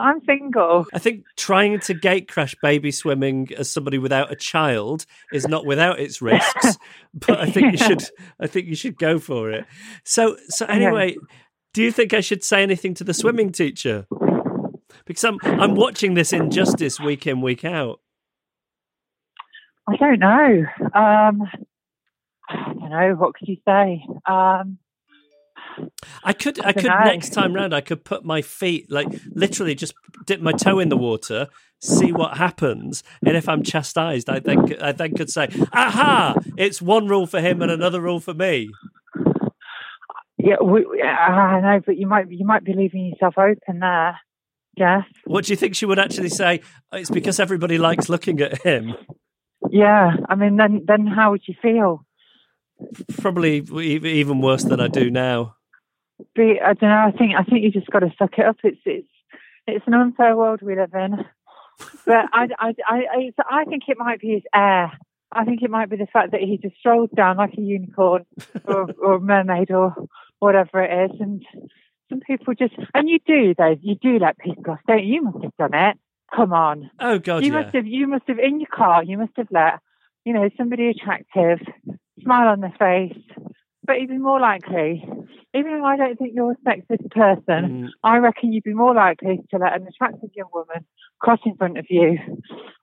[0.00, 0.86] I'm single.
[0.94, 5.66] I think trying to gate crash baby swimming as somebody without a child is not
[5.66, 6.78] without its risks,
[7.14, 8.04] but I think you should.
[8.40, 9.66] I think you should go for it.
[10.04, 11.16] So, so anyway,
[11.74, 14.06] do you think I should say anything to the swimming teacher?
[15.04, 18.00] Because I'm I'm watching this injustice week in week out.
[19.88, 20.64] I don't know.
[20.94, 21.42] Um,
[22.48, 23.14] I don't know.
[23.16, 24.04] What could you say?
[24.26, 24.78] Um,
[26.24, 27.74] I could, I, I could next time round.
[27.74, 29.94] I could put my feet, like literally, just
[30.26, 31.48] dip my toe in the water,
[31.80, 36.34] see what happens, and if I'm chastised, I then, I then could say, "Aha!
[36.56, 38.70] It's one rule for him and another rule for me."
[40.38, 44.18] Yeah, we, I know, but you might you might be leaving yourself open there.
[44.76, 45.02] Yes.
[45.24, 46.60] What do you think she would actually say?
[46.92, 48.94] It's because everybody likes looking at him.
[49.70, 50.16] Yeah.
[50.28, 52.04] I mean, then then how would you feel?
[53.18, 55.56] Probably even worse than I do now.
[56.34, 57.04] Be, I don't know.
[57.06, 58.56] I think I think you just got to suck it up.
[58.64, 59.08] It's it's
[59.66, 61.24] it's an unfair world we live in.
[62.06, 64.92] But I I I I, I think it might be his air.
[65.30, 68.24] I think it might be the fact that he just strolled down like a unicorn
[68.64, 69.94] or, or a mermaid or
[70.38, 71.44] whatever it is, and
[72.08, 75.14] some people just and you do though you do let people off, don't you?
[75.14, 75.98] You must have done it.
[76.34, 76.90] Come on.
[76.98, 77.62] Oh God, you yeah.
[77.62, 79.80] must have you must have in your car you must have let
[80.24, 81.60] you know somebody attractive
[82.20, 83.22] smile on their face
[83.88, 85.02] but you'd more likely
[85.54, 87.88] even though i don't think you're a sexist person Mm.
[88.04, 90.84] i reckon you'd be more likely to let an attractive young woman
[91.20, 92.18] cross in front of you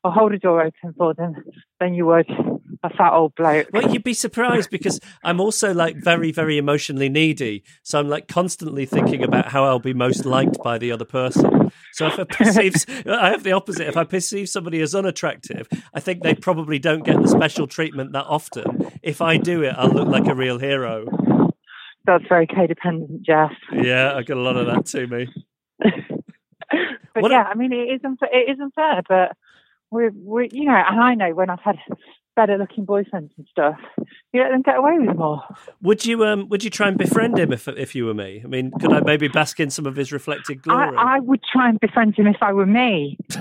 [0.04, 1.34] or hold a door open for them
[1.80, 2.30] than you would
[2.84, 7.10] a fat old bloke Well, you'd be surprised because I'm also like very, very emotionally
[7.10, 7.63] needy.
[7.84, 11.71] So I'm like constantly thinking about how I'll be most liked by the other person.
[11.93, 12.74] So if I perceive,
[13.08, 13.88] I have the opposite.
[13.88, 18.13] If I perceive somebody as unattractive, I think they probably don't get the special treatment
[18.13, 18.91] that often.
[19.02, 21.06] If I do it, I'll look like a real hero.
[22.06, 25.28] that's very codependent jeff Yeah, I got a lot of that to me.
[27.15, 28.30] But What- yeah, I mean, it is unfair.
[28.32, 29.36] It is unfair, but
[29.89, 31.78] we're, we you know, and I know when I've had
[32.36, 33.80] better looking boyfriends and stuff,
[34.34, 35.41] you let them get away with more.
[35.82, 38.41] Would you um would you try and befriend him if if you were me?
[38.43, 40.95] I mean, could I maybe bask in some of his reflected glory?
[40.97, 43.17] I, I would try and befriend him if I were me.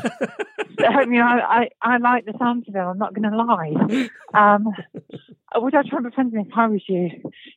[0.87, 2.87] I mean, I, I, I like the sound of him.
[2.87, 4.09] I'm not going to lie.
[4.35, 4.67] Um,
[5.57, 7.11] would I try and befriend him if I was you?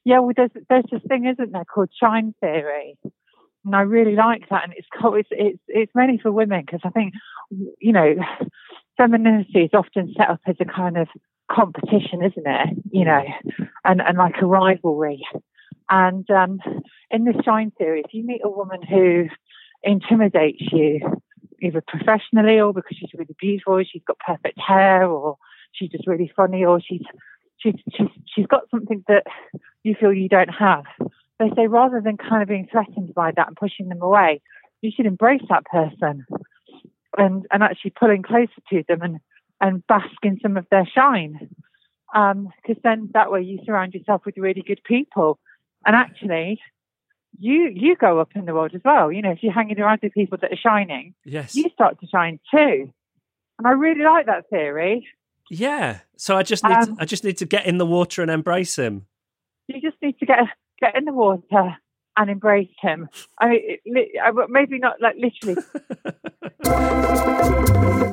[0.05, 2.97] Yeah, well, there's there's this thing, isn't there, called shine theory,
[3.67, 4.63] and I really like that.
[4.63, 4.87] And it's
[5.29, 7.13] it's it's, mainly for women because I think
[7.79, 8.15] you know
[8.95, 11.09] femininity is often set up as a kind of
[11.51, 12.77] competition, isn't it?
[12.91, 13.23] You know,
[13.83, 15.21] and and like a rivalry.
[15.89, 16.59] And um,
[17.11, 19.27] in this shine theory, if you meet a woman who
[19.83, 21.01] intimidates you,
[21.61, 25.37] either professionally or because she's really beautiful, she's got perfect hair, or
[25.73, 27.03] she's just really funny, or she's
[27.57, 29.25] she's she's she's got something that
[29.83, 30.85] you feel you don't have.
[31.39, 34.41] They say rather than kind of being threatened by that and pushing them away,
[34.81, 36.25] you should embrace that person
[37.17, 39.19] and and actually pulling closer to them and
[39.61, 41.49] and bask in some of their shine.
[42.13, 45.39] Because then that way you surround yourself with really good people,
[45.85, 46.59] and actually
[47.39, 49.11] you you go up in the world as well.
[49.11, 51.55] You know, if you're hanging around with people that are shining, yes.
[51.55, 52.91] you start to shine too.
[53.59, 55.07] And I really like that theory.
[55.49, 55.99] Yeah.
[56.15, 58.29] So I just need Um, to, I just need to get in the water and
[58.31, 59.05] embrace him.
[59.67, 60.39] You just need to get
[60.79, 61.75] get in the water
[62.15, 63.09] and embrace him.
[63.39, 65.61] I mean, it, I- maybe not like literally.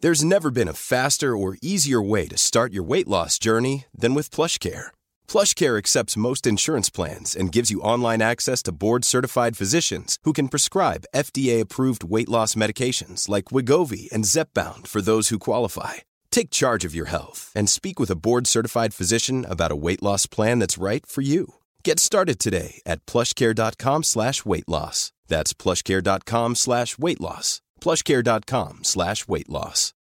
[0.00, 4.12] There's never been a faster or easier way to start your weight loss journey than
[4.12, 4.88] with PlushCare.
[5.28, 10.48] PlushCare accepts most insurance plans and gives you online access to board-certified physicians who can
[10.48, 15.94] prescribe FDA-approved weight loss medications like Wegovy and Zepbound for those who qualify.
[16.34, 20.26] Take charge of your health and speak with a board-certified physician about a weight loss
[20.26, 21.54] plan that's right for you.
[21.84, 25.12] Get started today at plushcare.com slash weight loss.
[25.28, 27.60] That's plushcare.com slash weight loss.
[27.80, 29.92] plushcare.com slash weight loss.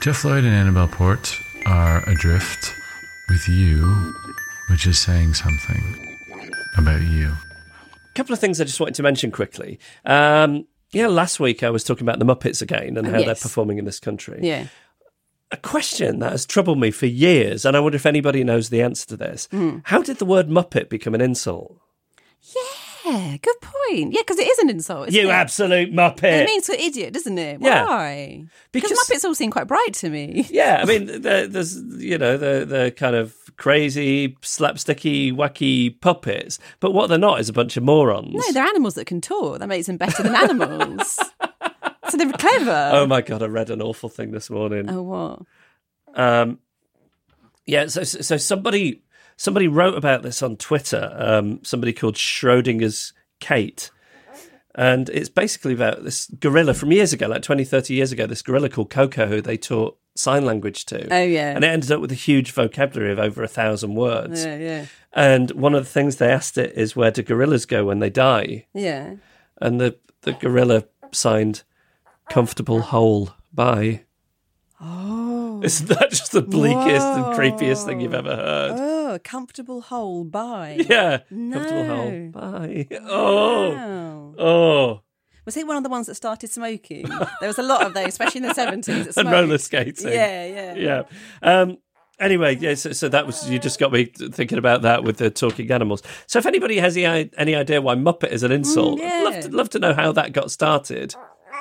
[0.00, 2.72] Jeff Lloyd and Annabelle Port are adrift
[3.28, 4.14] with you,
[4.70, 6.16] which is saying something
[6.78, 7.26] about you.
[7.28, 9.78] A couple of things I just wanted to mention quickly.
[10.06, 13.78] Um, yeah, last week I was talking about the Muppets again and how they're performing
[13.78, 14.38] in this country.
[14.42, 14.66] Yeah.
[15.50, 18.82] A question that has troubled me for years, and I wonder if anybody knows the
[18.82, 19.46] answer to this.
[19.50, 19.78] Hmm.
[19.84, 21.78] How did the word Muppet become an insult?
[23.04, 24.12] Yeah, good point.
[24.14, 25.08] Yeah, because it is an insult.
[25.08, 25.32] Isn't you it?
[25.32, 26.42] absolute Muppet!
[26.42, 27.60] It means to idiot, doesn't it?
[27.60, 27.84] Yeah.
[27.84, 28.44] Why?
[28.72, 30.46] Because Because- Muppets all seem quite bright to me.
[30.50, 36.92] Yeah, I mean, there's you know the the kind of crazy, slapsticky, wacky puppets, but
[36.92, 38.34] what they're not is a bunch of morons.
[38.34, 39.58] No, they're animals that can talk.
[39.58, 41.18] That makes them better than animals.
[42.08, 42.90] so they're clever.
[42.92, 44.88] oh my god, I read an awful thing this morning.
[44.90, 45.42] Oh, what?
[46.14, 46.58] Um,
[47.66, 49.02] yeah, so so somebody
[49.36, 51.14] somebody wrote about this on Twitter.
[51.16, 53.90] Um, somebody called Schrodinger's Kate.
[54.76, 58.42] And it's basically about this gorilla from years ago, like 20, 30 years ago, this
[58.42, 61.12] gorilla called Coco, who they taught sign language to.
[61.12, 61.54] Oh, yeah.
[61.54, 64.44] And it ended up with a huge vocabulary of over a thousand words.
[64.44, 64.86] Yeah, yeah.
[65.12, 68.10] And one of the things they asked it is where do gorillas go when they
[68.10, 68.66] die?
[68.74, 69.14] Yeah.
[69.60, 71.62] And the, the gorilla signed
[72.28, 74.02] comfortable hole Bye.
[74.80, 75.60] Oh.
[75.62, 78.72] Isn't that just the bleakest and creepiest thing you've ever heard?
[78.74, 80.24] Oh, comfortable hole.
[80.24, 80.84] Bye.
[80.88, 81.20] Yeah.
[81.30, 81.56] No.
[81.58, 82.28] Comfortable hole.
[82.30, 82.88] Bye.
[83.06, 83.70] Oh.
[83.70, 84.34] Wow.
[84.38, 85.00] Oh.
[85.44, 87.06] Was he one of the ones that started smoking?
[87.40, 89.16] there was a lot of those, especially in the seventies.
[89.16, 90.08] And roller skating.
[90.08, 91.02] Yeah, yeah, Yeah.
[91.42, 91.78] Um,
[92.18, 95.30] anyway, yeah, so, so that was, you just got me thinking about that with the
[95.30, 96.02] talking animals.
[96.26, 99.22] So if anybody has any, any idea why Muppet is an insult, Mm, yeah.
[99.24, 101.14] Love to, love to know how that got started.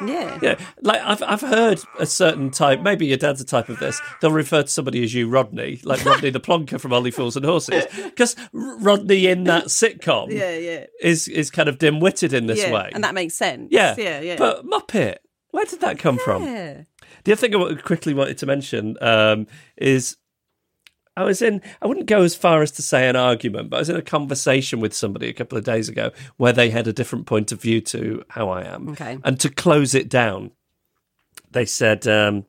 [0.05, 0.39] Yeah.
[0.41, 2.81] Yeah, like I've I've heard a certain type.
[2.81, 4.01] Maybe your dad's a type of this.
[4.21, 7.45] They'll refer to somebody as you, Rodney, like Rodney the plonker from Only Fools and
[7.45, 10.85] Horses, because Rodney in that sitcom, Yeah, yeah.
[11.01, 12.71] is is kind of dim-witted in this yeah.
[12.71, 12.89] way.
[12.93, 13.69] And that makes sense.
[13.71, 14.35] yeah, yeah, yeah.
[14.37, 15.17] But Muppet,
[15.51, 16.43] where did that come from?
[16.43, 20.17] The other thing I quickly wanted to mention um, is
[21.15, 23.79] I was in, I wouldn't go as far as to say an argument, but I
[23.79, 26.93] was in a conversation with somebody a couple of days ago where they had a
[26.93, 28.89] different point of view to how I am.
[28.89, 29.19] Okay.
[29.23, 30.51] And to close it down,
[31.51, 32.45] they said, um,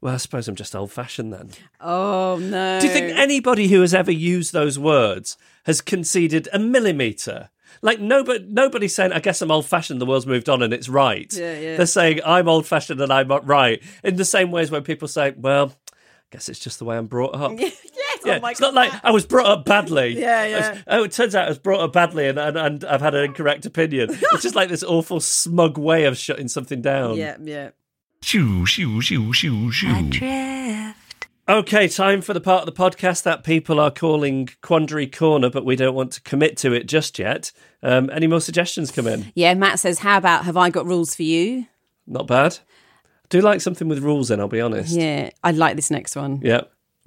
[0.00, 1.50] well, I suppose I'm just old fashioned then.
[1.80, 2.80] Oh no.
[2.80, 7.48] Do you think anybody who has ever used those words has conceded a millimetre?
[7.82, 10.00] Like nobody, nobody's saying, "I guess I'm old-fashioned.
[10.00, 11.76] The world's moved on, and it's right." Yeah, yeah.
[11.76, 15.34] They're saying, "I'm old-fashioned and I'm right." In the same way as when people say,
[15.36, 15.74] "Well,
[16.34, 17.76] guess it's just the way I'm brought up." yes.
[18.24, 18.74] Yeah, oh my it's God.
[18.74, 20.18] not like I was brought up badly.
[20.18, 20.72] Yeah, yeah.
[20.72, 23.14] Was- oh, it turns out I was brought up badly, and, and, and I've had
[23.14, 24.08] an incorrect opinion.
[24.32, 27.16] it's just like this awful smug way of shutting something down.
[27.16, 27.70] Yeah, yeah.
[28.22, 29.94] Shoo, shoo, shoo, shoo, shoo.
[29.94, 31.28] Adrift.
[31.46, 35.66] Okay, time for the part of the podcast that people are calling Quandary Corner, but
[35.66, 37.52] we don't want to commit to it just yet.
[37.82, 39.30] Um, any more suggestions come in?
[39.34, 41.66] Yeah, Matt says, How about have I got rules for you?
[42.06, 42.58] Not bad.
[43.24, 44.94] I do like something with rules then, I'll be honest.
[44.94, 45.30] Yeah.
[45.42, 46.40] I like this next one.
[46.42, 46.62] Yeah.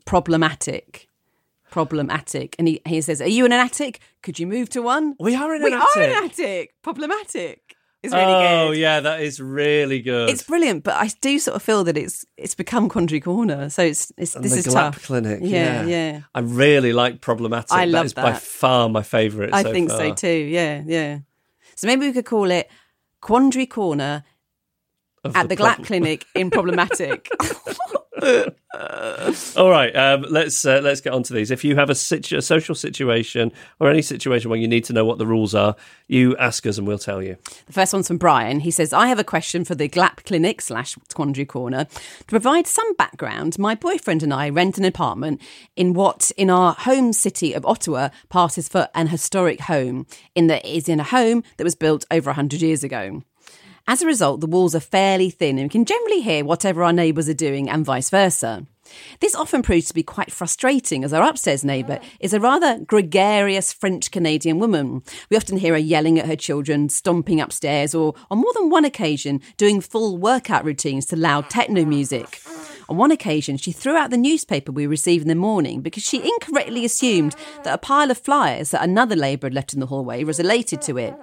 [0.05, 1.07] Problematic.
[1.69, 2.55] Problematic.
[2.57, 3.99] And he, he says, Are you in an attic?
[4.23, 5.15] Could you move to one?
[5.19, 5.95] We are in an attic.
[5.95, 6.73] we an are in an attic.
[6.81, 7.67] Problematic.
[8.03, 8.77] It's really oh, good.
[8.77, 10.29] yeah, that is really good.
[10.29, 13.69] It's brilliant, but I do sort of feel that it's it's become Quandary Corner.
[13.69, 15.05] So it's, it's And this the is Glap tough.
[15.05, 15.39] Clinic.
[15.41, 16.21] Yeah, Yeah, yeah.
[16.33, 17.71] I really like Problematic.
[17.71, 19.51] I that love is by far my favourite.
[19.51, 20.27] I so think so too.
[20.29, 21.19] Yeah, yeah.
[21.75, 22.69] So maybe we could call it
[23.19, 24.23] Quandary Corner
[25.25, 25.85] at the, Glap problem.
[25.85, 27.29] Clinic in Problematic.
[29.55, 31.51] All right, um, let's uh, let's get on to these.
[31.51, 34.93] If you have a, situ- a social situation or any situation where you need to
[34.93, 35.75] know what the rules are,
[36.07, 37.37] you ask us and we'll tell you.
[37.67, 38.61] The first one's from Brian.
[38.61, 41.85] He says, I have a question for the Glap Clinic slash Quandary Corner.
[41.85, 45.39] To provide some background, my boyfriend and I rent an apartment
[45.75, 50.65] in what, in our home city of Ottawa, passes for an historic home, in that
[50.65, 53.21] it is in a home that was built over 100 years ago.
[53.89, 56.91] As a result, the walls are fairly thin and we can generally hear whatever our
[56.91, 58.65] neighbours are doing and vice versa.
[59.21, 63.71] This often proves to be quite frustrating as our upstairs neighbour is a rather gregarious
[63.71, 65.03] French Canadian woman.
[65.29, 68.83] We often hear her yelling at her children, stomping upstairs, or on more than one
[68.83, 72.41] occasion, doing full workout routines to loud techno music.
[72.89, 76.21] On one occasion, she threw out the newspaper we received in the morning because she
[76.21, 80.23] incorrectly assumed that a pile of flyers that another neighbour had left in the hallway
[80.25, 81.13] was related to it.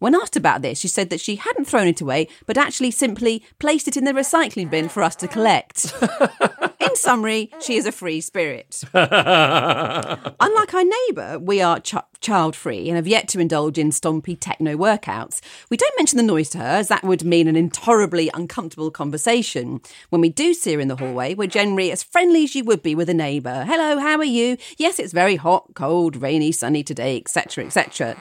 [0.00, 3.44] When asked about this, she said that she hadn't thrown it away, but actually simply
[3.58, 5.92] placed it in the recycling bin for us to collect.
[6.80, 8.82] in summary, she is a free spirit.
[8.94, 14.36] Unlike our neighbour, we are ch- child free and have yet to indulge in stompy
[14.38, 15.40] techno workouts.
[15.70, 19.80] We don't mention the noise to her, as that would mean an intolerably uncomfortable conversation.
[20.10, 22.82] When we do see her in the hallway, we're generally as friendly as you would
[22.82, 23.64] be with a neighbour.
[23.66, 24.56] Hello, how are you?
[24.76, 28.16] Yes, it's very hot, cold, rainy, sunny today, etc., etc.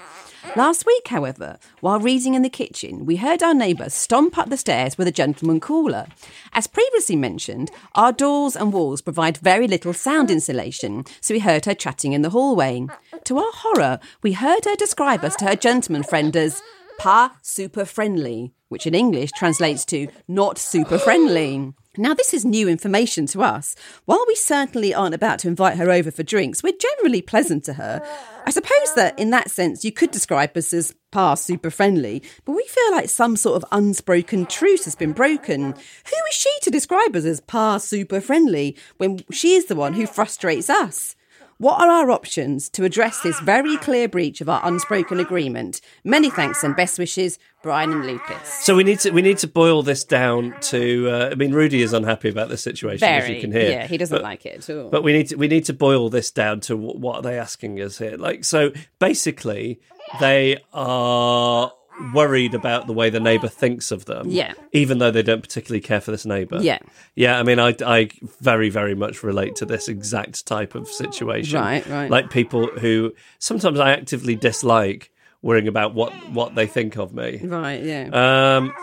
[0.55, 4.57] Last week, however, while reading in the kitchen, we heard our neighbour stomp up the
[4.57, 6.07] stairs with a gentleman caller.
[6.53, 11.65] As previously mentioned, our doors and walls provide very little sound insulation, so we heard
[11.65, 12.85] her chatting in the hallway.
[13.25, 16.61] To our horror, we heard her describe us to her gentleman friend as
[16.97, 21.73] pa super friendly, which in English translates to not super friendly.
[21.99, 23.75] Now, this is new information to us.
[24.05, 27.73] While we certainly aren't about to invite her over for drinks, we're generally pleasant to
[27.73, 28.01] her.
[28.45, 32.53] I suppose that in that sense, you could describe us as pa super friendly, but
[32.53, 35.73] we feel like some sort of unspoken truce has been broken.
[35.73, 39.93] Who is she to describe us as pa super friendly when she is the one
[39.93, 41.17] who frustrates us?
[41.61, 45.81] What are our options to address this very clear breach of our unspoken agreement?
[46.05, 48.47] Many thanks and best wishes, Brian and Lucas.
[48.63, 51.09] So we need to we need to boil this down to.
[51.09, 53.71] Uh, I mean, Rudy is unhappy about this situation, as you Very, can hear.
[53.71, 54.89] yeah, he doesn't But- like it at all.
[54.89, 57.37] But we need to we need to boil this down to wh- what are they
[57.37, 58.15] asking us here?
[58.15, 59.81] Like, so basically,
[60.21, 61.73] they are
[62.13, 64.29] worried about the way the neighbour thinks of them.
[64.29, 64.53] Yeah.
[64.71, 66.59] Even though they don't particularly care for this neighbour.
[66.61, 66.79] Yeah.
[67.15, 67.39] Yeah.
[67.39, 68.09] I mean, I I
[68.41, 71.59] very very much relate to this exact type of situation.
[71.59, 72.09] Right, right.
[72.09, 77.39] Like people who sometimes I actively dislike worrying about what what they think of me.
[77.43, 78.09] Right, yeah.
[78.57, 78.73] Um,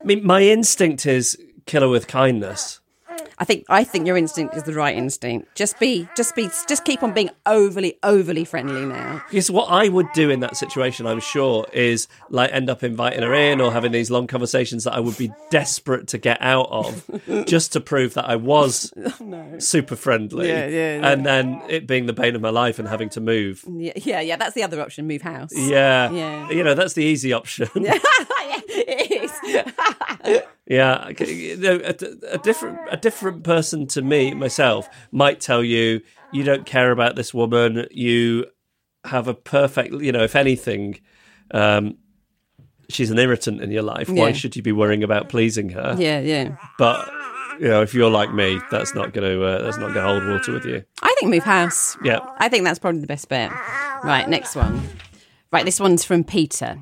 [0.00, 2.80] I mean, my instinct is kill her with kindness.
[3.38, 5.54] I think I think your instinct is the right instinct.
[5.54, 9.22] Just be, just be, just keep on being overly, overly friendly now.
[9.30, 13.22] Because what I would do in that situation, I'm sure, is like end up inviting
[13.22, 16.68] her in or having these long conversations that I would be desperate to get out
[16.70, 17.04] of,
[17.46, 20.48] just to prove that I was oh, super friendly.
[20.48, 21.08] Yeah, yeah, yeah.
[21.12, 23.64] And then it being the bane of my life and having to move.
[23.68, 24.36] Yeah, yeah, yeah.
[24.36, 25.06] That's the other option.
[25.06, 25.50] Move house.
[25.54, 26.50] Yeah, Yeah.
[26.50, 27.68] You know, that's the easy option.
[27.74, 27.98] yeah,
[28.68, 29.32] it
[30.24, 30.42] is.
[30.68, 31.94] Yeah, a,
[32.34, 37.16] a different a different person to me myself might tell you you don't care about
[37.16, 37.86] this woman.
[37.90, 38.46] You
[39.04, 41.00] have a perfect, you know, if anything,
[41.52, 41.96] um,
[42.90, 44.10] she's an irritant in your life.
[44.10, 45.96] Why should you be worrying about pleasing her?
[45.98, 46.56] yeah, yeah.
[46.78, 47.10] But
[47.58, 50.12] you know, if you're like me, that's not going to uh, that's not going to
[50.12, 50.84] hold water with you.
[51.02, 51.96] I think move house.
[52.04, 52.20] Yeah.
[52.38, 53.50] I think that's probably the best bet.
[54.04, 54.82] Right, next one.
[55.50, 56.78] Right, this one's from Peter.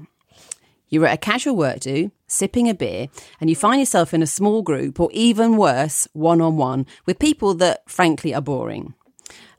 [0.89, 3.09] You're at a casual work do, sipping a beer,
[3.41, 7.19] and you find yourself in a small group, or even worse, one on one, with
[7.19, 8.95] people that frankly are boring.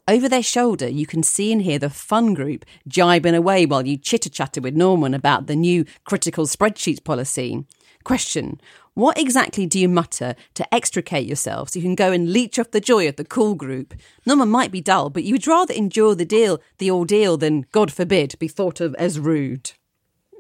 [0.09, 3.97] Over their shoulder, you can see and hear the fun group jibing away while you
[3.97, 7.65] chitter chatter with Norman about the new critical spreadsheets policy.
[8.05, 8.61] Question
[8.93, 12.71] What exactly do you mutter to extricate yourself so you can go and leech off
[12.71, 13.93] the joy of the cool group?
[14.25, 17.91] Norman might be dull, but you would rather endure the deal, the ordeal, than, God
[17.91, 19.73] forbid, be thought of as rude.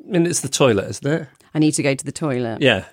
[0.07, 1.27] I mean, it's the toilet, isn't it?
[1.53, 2.61] I need to go to the toilet.
[2.61, 2.85] Yeah.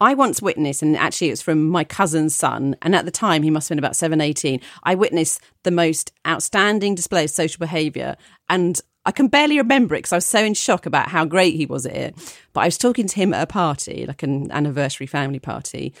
[0.00, 3.50] I once witnessed, and actually it's from my cousin's son, and at the time he
[3.50, 4.60] must have been about 7, 18.
[4.82, 8.16] I witnessed the most outstanding display of social behaviour,
[8.48, 11.54] and I can barely remember it because I was so in shock about how great
[11.54, 12.36] he was at it.
[12.52, 15.94] But I was talking to him at a party, like an anniversary family party,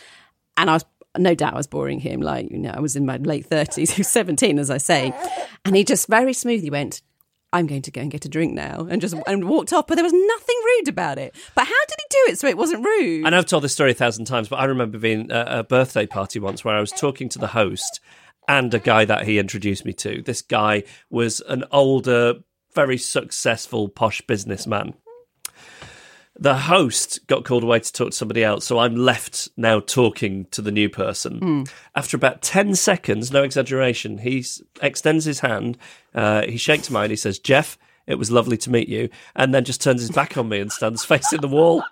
[0.56, 0.84] and I was
[1.18, 2.20] no doubt I was boring him.
[2.20, 5.14] Like, you know, I was in my late 30s, he was 17, as I say.
[5.64, 7.00] And he just very smoothly went,
[7.52, 9.86] I'm going to go and get a drink now, and just and walked off.
[9.86, 11.34] But there was nothing rude about it.
[11.54, 13.24] But how did he do it so it wasn't rude?
[13.24, 16.06] And I've told this story a thousand times, but I remember being at a birthday
[16.06, 18.00] party once where I was talking to the host
[18.48, 20.22] and a guy that he introduced me to.
[20.22, 22.34] This guy was an older,
[22.74, 24.94] very successful, posh businessman.
[26.38, 30.44] The host got called away to talk to somebody else, so I'm left now talking
[30.50, 31.64] to the new person.
[31.94, 34.44] After about 10 seconds, no exaggeration, he
[34.82, 35.78] extends his hand,
[36.14, 39.64] uh, he shakes mine, he says, Geoff, it was lovely to meet you, and then
[39.64, 41.82] just turns his back on me and stands facing the wall.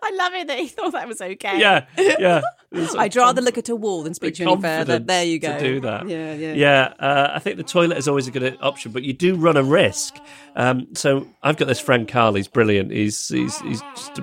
[0.02, 1.58] I love it that he thought that was okay.
[1.60, 2.40] Yeah, yeah.
[2.98, 4.98] I'd rather look at a wall than speak to you any further.
[5.00, 5.52] There you go.
[5.58, 6.08] To do that.
[6.08, 6.52] Yeah, yeah.
[6.54, 9.56] Yeah, uh, I think the toilet is always a good option, but you do run
[9.56, 10.16] a risk.
[10.56, 12.34] Um, so I've got this friend Carl.
[12.34, 12.92] He's brilliant.
[12.92, 14.20] He's he's he's just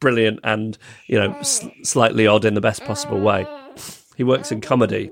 [0.00, 3.46] brilliant and you know s- slightly odd in the best possible way.
[4.16, 5.10] He works in comedy.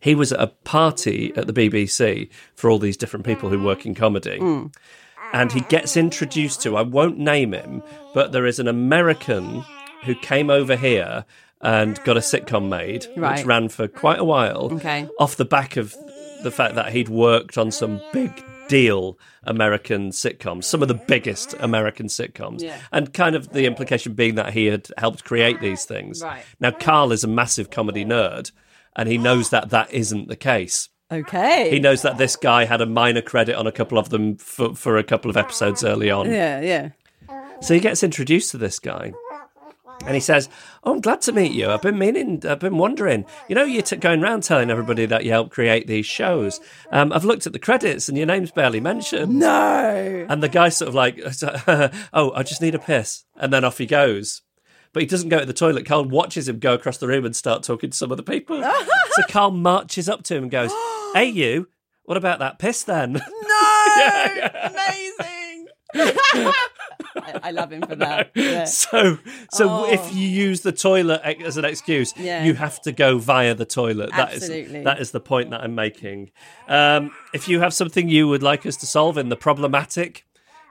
[0.00, 3.84] He was at a party at the BBC for all these different people who work
[3.84, 4.38] in comedy.
[5.32, 7.82] And he gets introduced to, I won't name him,
[8.14, 9.64] but there is an American
[10.04, 11.24] who came over here
[11.60, 13.38] and got a sitcom made, Right.
[13.38, 15.08] which ran for quite a while Okay.
[15.18, 15.94] off the back of
[16.42, 18.30] the fact that he'd worked on some big
[18.68, 22.60] deal American sitcoms, some of the biggest American sitcoms.
[22.62, 22.76] Yeah.
[22.92, 26.22] And kind of the implication being that he had helped create these things.
[26.22, 26.44] Right.
[26.60, 28.52] Now, Carl is a massive comedy nerd,
[28.94, 30.90] and he knows that that isn't the case.
[31.10, 31.70] Okay.
[31.70, 34.74] He knows that this guy had a minor credit on a couple of them for,
[34.74, 36.30] for a couple of episodes early on.
[36.30, 36.90] Yeah, yeah.
[37.60, 39.12] So he gets introduced to this guy.
[40.06, 40.48] And he says,
[40.84, 41.70] "Oh, I'm glad to meet you.
[41.70, 43.24] I've been meaning, I've been wondering.
[43.48, 46.60] You know, you're t- going around telling everybody that you helped create these shows.
[46.92, 49.34] Um, I've looked at the credits, and your name's barely mentioned.
[49.36, 50.26] No.
[50.28, 51.18] And the guy's sort of like,
[52.12, 54.42] "Oh, I just need a piss," and then off he goes.
[54.92, 55.84] But he doesn't go to the toilet.
[55.84, 58.62] Carl watches him go across the room and start talking to some of the people.
[59.10, 60.70] so Carl marches up to him and goes,
[61.14, 61.68] "Hey, you.
[62.04, 63.20] What about that piss then?" No.
[64.64, 65.66] Amazing.
[65.94, 68.30] I, I love him for that.
[68.34, 68.64] Yeah.
[68.64, 69.18] So,
[69.52, 69.90] so Oh.
[69.92, 72.44] if you use the toilet e- as an excuse, Yeah.
[72.44, 74.10] you have to go via the toilet.
[74.10, 74.82] That is Absolutely.
[74.84, 76.30] that is the point that I'm making.
[76.68, 80.24] Um, if you have something you would like us to solve in the problematic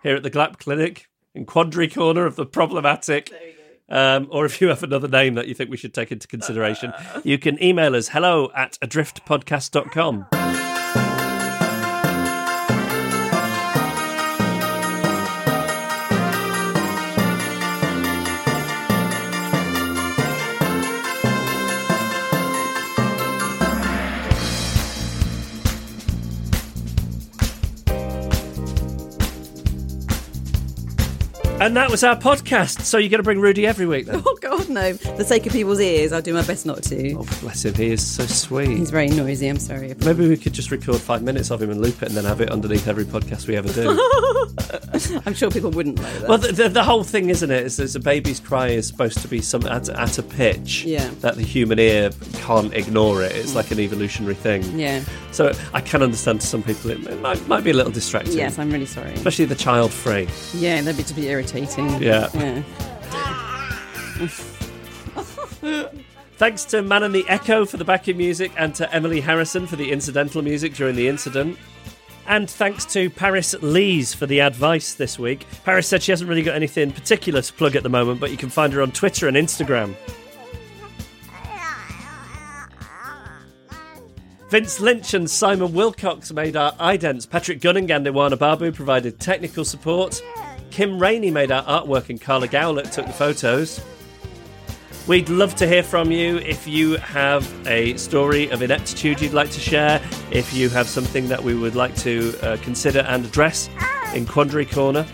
[0.03, 3.31] here at the Glap Clinic in Quandary Corner of the problematic.
[3.89, 6.93] Um, or if you have another name that you think we should take into consideration,
[7.23, 10.56] you can email us hello at adriftpodcast.com.
[31.59, 32.81] And that was our podcast.
[32.81, 34.21] So you're going to bring Rudy every week then?
[34.27, 34.93] Oh God, no!
[34.93, 37.13] For the sake of people's ears, I'll do my best not to.
[37.13, 37.73] Oh, bless him.
[37.73, 38.69] He is so sweet.
[38.77, 39.47] He's very noisy.
[39.47, 39.93] I'm sorry.
[40.05, 42.41] Maybe we could just record five minutes of him and loop it and then have
[42.41, 43.89] it underneath every podcast we ever do.
[45.25, 46.29] I'm sure people wouldn't like that.
[46.29, 49.19] well, the, the, the whole thing, isn't it, is, is a baby's cry is supposed
[49.19, 51.09] to be some at, at a pitch Yeah.
[51.21, 53.31] that the human ear can't ignore it.
[53.35, 54.63] It's like an evolutionary thing.
[54.77, 55.03] yeah.
[55.31, 58.37] So I can understand to some people it, it might, might be a little distracting.
[58.37, 59.11] Yes, I'm really sorry.
[59.13, 60.27] Especially the child free.
[60.55, 61.46] Yeah, that'd be to be irritating.
[62.01, 62.29] Yeah.
[62.33, 62.63] Yeah.
[66.37, 69.75] Thanks to Man and the Echo for the backing music and to Emily Harrison for
[69.75, 71.57] the incidental music during the incident.
[72.27, 75.47] And thanks to Paris Lees for the advice this week.
[75.63, 78.37] Paris said she hasn't really got anything particular to plug at the moment, but you
[78.37, 79.95] can find her on Twitter and Instagram.
[84.49, 87.29] Vince Lynch and Simon Wilcox made our idents.
[87.29, 90.21] Patrick Gunning and Iwana Babu provided technical support.
[90.71, 93.81] Kim Rainey made our artwork, and Carla Gowlett took the photos.
[95.07, 99.49] We'd love to hear from you if you have a story of ineptitude you'd like
[99.51, 100.01] to share,
[100.31, 103.69] if you have something that we would like to uh, consider and address
[104.13, 105.05] in Quandary Corner.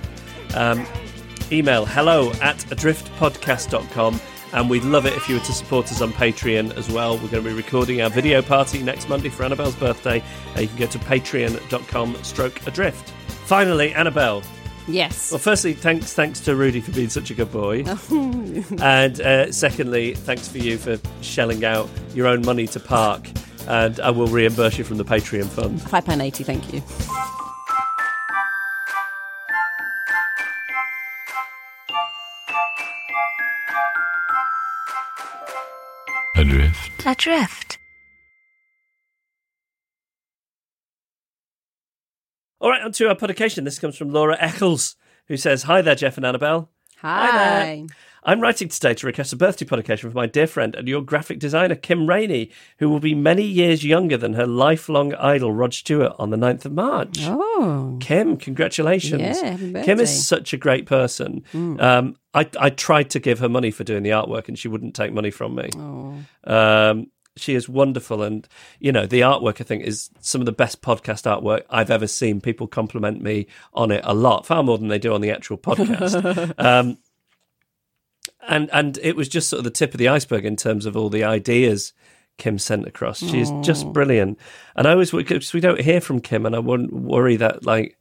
[0.55, 0.85] Um,
[1.51, 4.19] email hello at adriftpodcast.com
[4.53, 7.13] and we'd love it if you were to support us on Patreon as well.
[7.13, 10.23] We're going to be recording our video party next Monday for Annabel's birthday.
[10.57, 13.09] You can go to patreon.com stroke adrift.
[13.45, 14.41] Finally, Annabel.
[14.87, 15.31] Yes.
[15.31, 17.83] Well, firstly, thanks thanks to Rudy for being such a good boy.
[18.81, 23.27] and uh, secondly, thanks for you for shelling out your own money to park.
[23.67, 25.81] And I will reimburse you from the Patreon fund.
[25.81, 26.43] Five pound eighty.
[26.43, 26.81] Thank you.
[36.35, 37.05] Adrift.
[37.05, 37.72] Adrift.
[42.63, 43.65] All right, on to our podication.
[43.65, 44.95] This comes from Laura Eccles,
[45.27, 46.69] who says, Hi there, Geoff and Annabel.
[46.99, 47.75] Hi.
[47.75, 47.87] there.
[48.23, 51.39] I'm writing today to request a birthday podication for my dear friend and your graphic
[51.39, 56.13] designer, Kim Rainey, who will be many years younger than her lifelong idol, Rod Stewart,
[56.17, 57.17] on the 9th of March.
[57.23, 57.97] Oh.
[57.99, 59.21] Kim, congratulations.
[59.21, 61.43] Yeah, happy Kim is such a great person.
[61.53, 64.95] Um, I, I tried to give her money for doing the artwork and she wouldn't
[64.95, 65.69] take money from me.
[65.75, 66.15] Oh.
[66.45, 68.21] Um, she is wonderful.
[68.21, 68.47] And,
[68.79, 72.07] you know, the artwork, I think, is some of the best podcast artwork I've ever
[72.07, 72.41] seen.
[72.41, 75.57] People compliment me on it a lot, far more than they do on the actual
[75.57, 76.53] podcast.
[76.63, 76.97] um,
[78.47, 80.97] and and it was just sort of the tip of the iceberg in terms of
[80.97, 81.93] all the ideas
[82.37, 83.19] Kim sent across.
[83.19, 84.39] She's just brilliant.
[84.75, 87.97] And I always, because we don't hear from Kim, and I wouldn't worry that, like,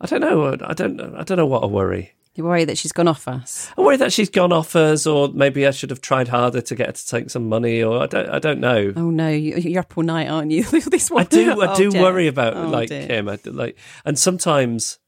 [0.00, 2.12] I don't know, I don't, I don't know what I worry.
[2.36, 3.70] You worry that she's gone off us.
[3.76, 6.74] I worry that she's gone off us, or maybe I should have tried harder to
[6.74, 8.92] get her to take some money, or I don't, I don't know.
[8.94, 10.62] Oh no, you- you're up all night, aren't you?
[10.90, 11.22] this one.
[11.22, 13.06] I do, I Oh, do worry about Oh, like dear.
[13.06, 13.28] Kim.
[13.28, 14.98] I like, and sometimes,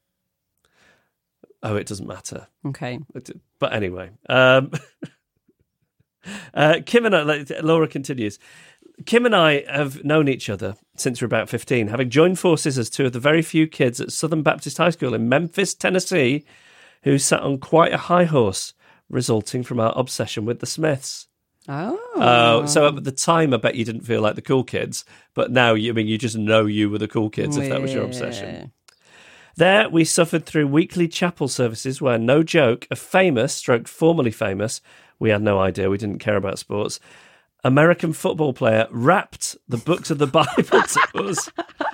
[1.61, 2.47] oh, it doesn't matter.
[2.65, 2.99] Okay.
[3.13, 4.71] But- anyway, um,
[6.53, 8.39] uh, Kim and I, like, Laura continues.
[9.05, 12.89] Kim and I have known each other since we're about 15, having joined forces as
[12.89, 16.43] two of the very few kids at Southern Baptist High School in Memphis, Tennessee,
[17.03, 18.73] who sat on quite a high horse,
[19.09, 21.27] resulting from our obsession with the Smiths.
[21.67, 21.99] Oh.
[22.15, 25.51] Oh, so at the time, I bet you didn't feel like the cool kids, but
[25.51, 27.93] now, you I mean, you just know you were the cool kids if that was
[27.93, 28.71] your obsession.
[29.55, 34.81] There, we suffered through weekly chapel services where, no joke, a famous, stroke formerly famous,
[35.19, 36.99] we had no idea, we didn't care about sports,
[37.63, 41.49] American football player rapped the books of the Bible to us,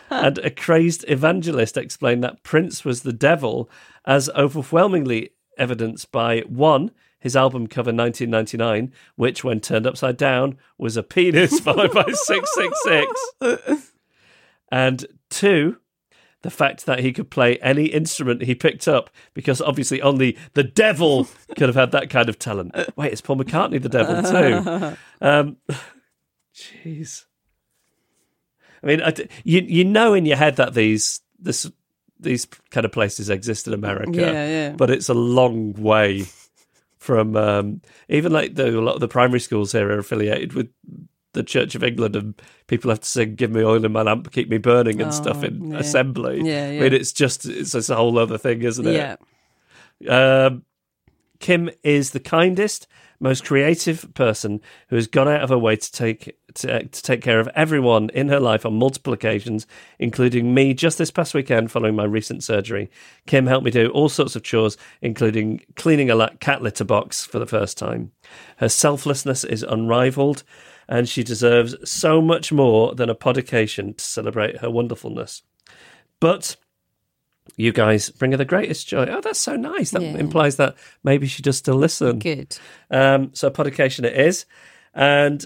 [0.09, 3.69] and a crazed evangelist explained that Prince was the devil,
[4.05, 10.95] as overwhelmingly evidenced by one, his album cover 1999, which, when turned upside down, was
[10.95, 13.91] a penis followed by 666.
[14.71, 15.77] And two,
[16.45, 20.63] the fact that he could play any instrument he picked up, because obviously only the
[20.63, 21.27] devil
[21.57, 22.73] could have had that kind of talent.
[22.95, 24.97] Wait, is Paul McCartney the devil too?
[25.21, 25.57] Um,
[26.53, 27.25] Jeez.
[28.83, 31.69] I mean, I you you know in your head that these this
[32.19, 34.69] these kind of places exist in America, Yeah, yeah.
[34.71, 36.25] but it's a long way
[36.97, 40.69] from um, even like the, a lot of the primary schools here are affiliated with
[41.35, 42.33] the Church of England, and
[42.67, 45.43] people have to sing "Give me oil in my lamp, keep me burning" and stuff
[45.43, 45.77] Oh, in yeah.
[45.77, 46.41] assembly.
[46.43, 49.19] Yeah, I mean, it's just it's, it's a whole other thing, isn't it?
[49.99, 50.45] Yeah.
[50.47, 50.63] Um,
[51.39, 52.87] Kim is the kindest,
[53.19, 57.21] most creative person who has gone out of her way to take to, to take
[57.21, 59.65] care of everyone in her life on multiple occasions,
[59.99, 60.73] including me.
[60.73, 62.89] Just this past weekend, following my recent surgery,
[63.27, 67.39] Kim helped me do all sorts of chores, including cleaning a cat litter box for
[67.39, 68.11] the first time.
[68.57, 70.43] Her selflessness is unrivaled,
[70.87, 75.41] and she deserves so much more than a podication to celebrate her wonderfulness.
[76.19, 76.55] But
[77.57, 79.05] You guys bring her the greatest joy.
[79.05, 79.91] Oh, that's so nice.
[79.91, 80.17] That Yeah.
[80.17, 82.17] implies that maybe she does still listen.
[82.17, 82.57] Good.
[82.89, 84.45] Um, so podication it is,
[84.95, 85.45] and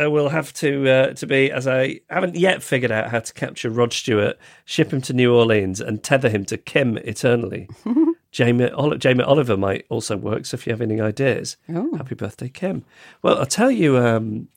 [0.00, 3.32] uh, we'll have to uh, to be as I haven't yet figured out how to
[3.34, 7.68] capture Rod Stewart, ship him to New Orleans, and tether him to Kim eternally.
[8.32, 10.46] Jamie, Oli- Jamie Oliver might also work.
[10.46, 11.94] So if you have any ideas, Oh.
[11.96, 12.84] happy birthday, Kim.
[13.22, 13.98] Well, I'll tell you.
[13.98, 14.48] Um,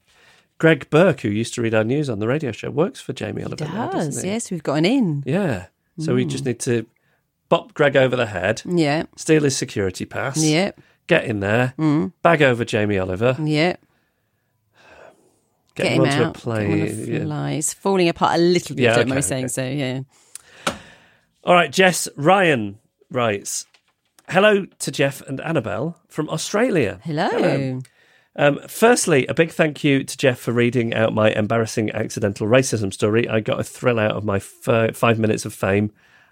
[0.57, 3.43] Greg Burke, who used to read our news on the radio show, works for Jamie
[3.43, 3.65] Oliver.
[3.65, 4.31] now, Does doesn't he?
[4.31, 5.21] yes, we've got an in.
[5.25, 5.65] Yeah.
[5.99, 6.85] So we just need to
[7.49, 10.71] bop Greg over the head, Yeah, steal his security pass, yeah,
[11.07, 12.13] get in there, Mm.
[12.21, 13.75] bag over Jamie Oliver, yeah.
[15.75, 16.37] Get, Get him him onto out.
[16.37, 16.77] a plane.
[16.77, 17.57] Get him on yeah.
[17.57, 18.83] It's falling apart a little bit.
[18.83, 19.67] Yeah, don't mind okay, saying so.
[19.67, 20.01] Yeah.
[21.43, 22.79] All right, Jess Ryan
[23.11, 23.65] writes
[24.29, 26.99] Hello to Geoff and Annabel from Australia.
[27.03, 27.81] Hello.
[28.37, 32.91] Um, firstly, a big thank you to Geoff for reading out my embarrassing accidental racism
[32.93, 33.29] story.
[33.29, 35.91] I got a thrill out of my f- five minutes of fame.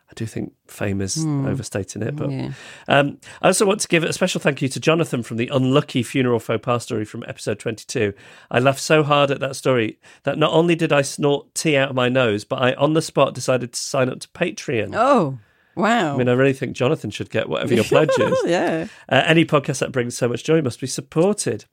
[0.10, 2.52] I do think fame is overstating it, but Yeah.
[2.88, 6.04] um, I also want to give a special thank you to Jonathan from the unlucky
[6.04, 8.14] funeral faux pas story from episode 22.
[8.52, 11.90] I laughed so hard at that story that not only did I snort tea out
[11.90, 14.92] of my nose, but I on the spot decided to sign up to Patreon.
[14.96, 15.40] Oh,
[15.76, 16.14] wow.
[16.14, 18.38] I mean, I really think Jonathan should get whatever your pledge is.
[18.46, 18.88] yeah.
[19.10, 21.66] Uh, any podcast that brings so much joy must be supported.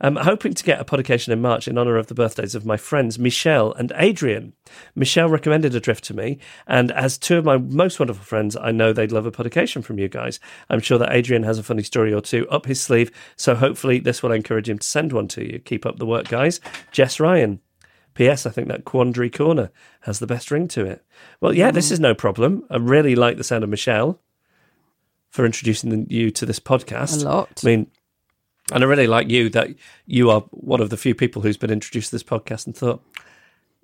[0.00, 2.76] I'm hoping to get a podication in March in honour of the birthdays of my
[2.76, 4.52] friends Michelle and Adrian.
[4.94, 8.92] Michelle recommended Adrift to me, and as two of my most wonderful friends, I know
[8.92, 10.40] they'd love a podication from you guys.
[10.70, 13.98] I'm sure that Adrian has a funny story or two up his sleeve, so hopefully
[13.98, 15.58] this will encourage him to send one to you.
[15.58, 16.60] Keep up the work, guys.
[16.92, 17.60] Jess Ryan.
[18.14, 18.46] P.S.
[18.46, 19.70] I think that Quandary Corner
[20.02, 21.04] has the best ring to it.
[21.40, 22.64] Well, yeah, this is no problem.
[22.70, 24.20] I really like the sound of Michelle
[25.30, 27.22] for introducing you to this podcast.
[27.22, 27.60] A lot.
[27.64, 27.90] I mean,
[28.72, 29.68] and I really like you that
[30.06, 33.02] you are one of the few people who's been introduced to this podcast and thought,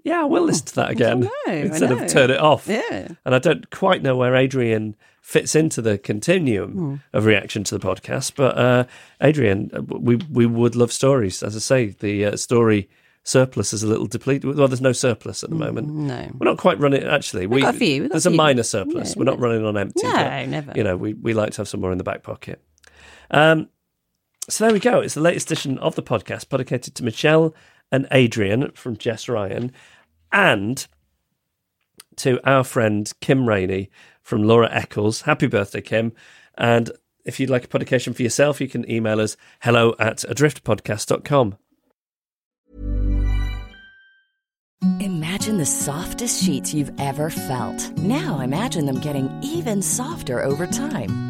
[0.02, 2.66] yeah, I will listen to that again know, instead of turn it off.
[2.66, 3.08] Yeah.
[3.24, 6.94] And I don't quite know where Adrian fits into the continuum Hmm.
[7.12, 8.84] of reaction to the podcast, but uh,
[9.20, 11.42] Adrian, uh, we we would love stories.
[11.42, 12.88] As I say, the uh, story
[13.22, 14.56] surplus is a little depleted.
[14.56, 15.88] Well, there's no surplus at the moment.
[15.88, 16.30] No.
[16.38, 17.04] We're not quite running.
[17.04, 18.36] Actually, we got a few, got there's a few.
[18.38, 19.10] minor surplus.
[19.10, 20.02] Yeah, We're not running on empty.
[20.02, 20.72] No, but, never.
[20.74, 22.62] You know, we we like to have some more in the back pocket.
[23.30, 23.68] Um,
[24.50, 25.00] so there we go.
[25.00, 27.54] It's the latest edition of the podcast, dedicated to Michelle
[27.92, 29.72] and Adrian from Jess Ryan,
[30.32, 30.86] and
[32.16, 33.90] to our friend Kim Rainey
[34.22, 35.22] from Laura Eccles.
[35.22, 36.12] Happy birthday, Kim!
[36.58, 36.90] And
[37.24, 41.56] if you'd like a podication for yourself, you can email us hello at adriftpodcast.com.
[45.00, 47.90] Imagine the softest sheets you've ever felt.
[47.98, 51.29] Now imagine them getting even softer over time.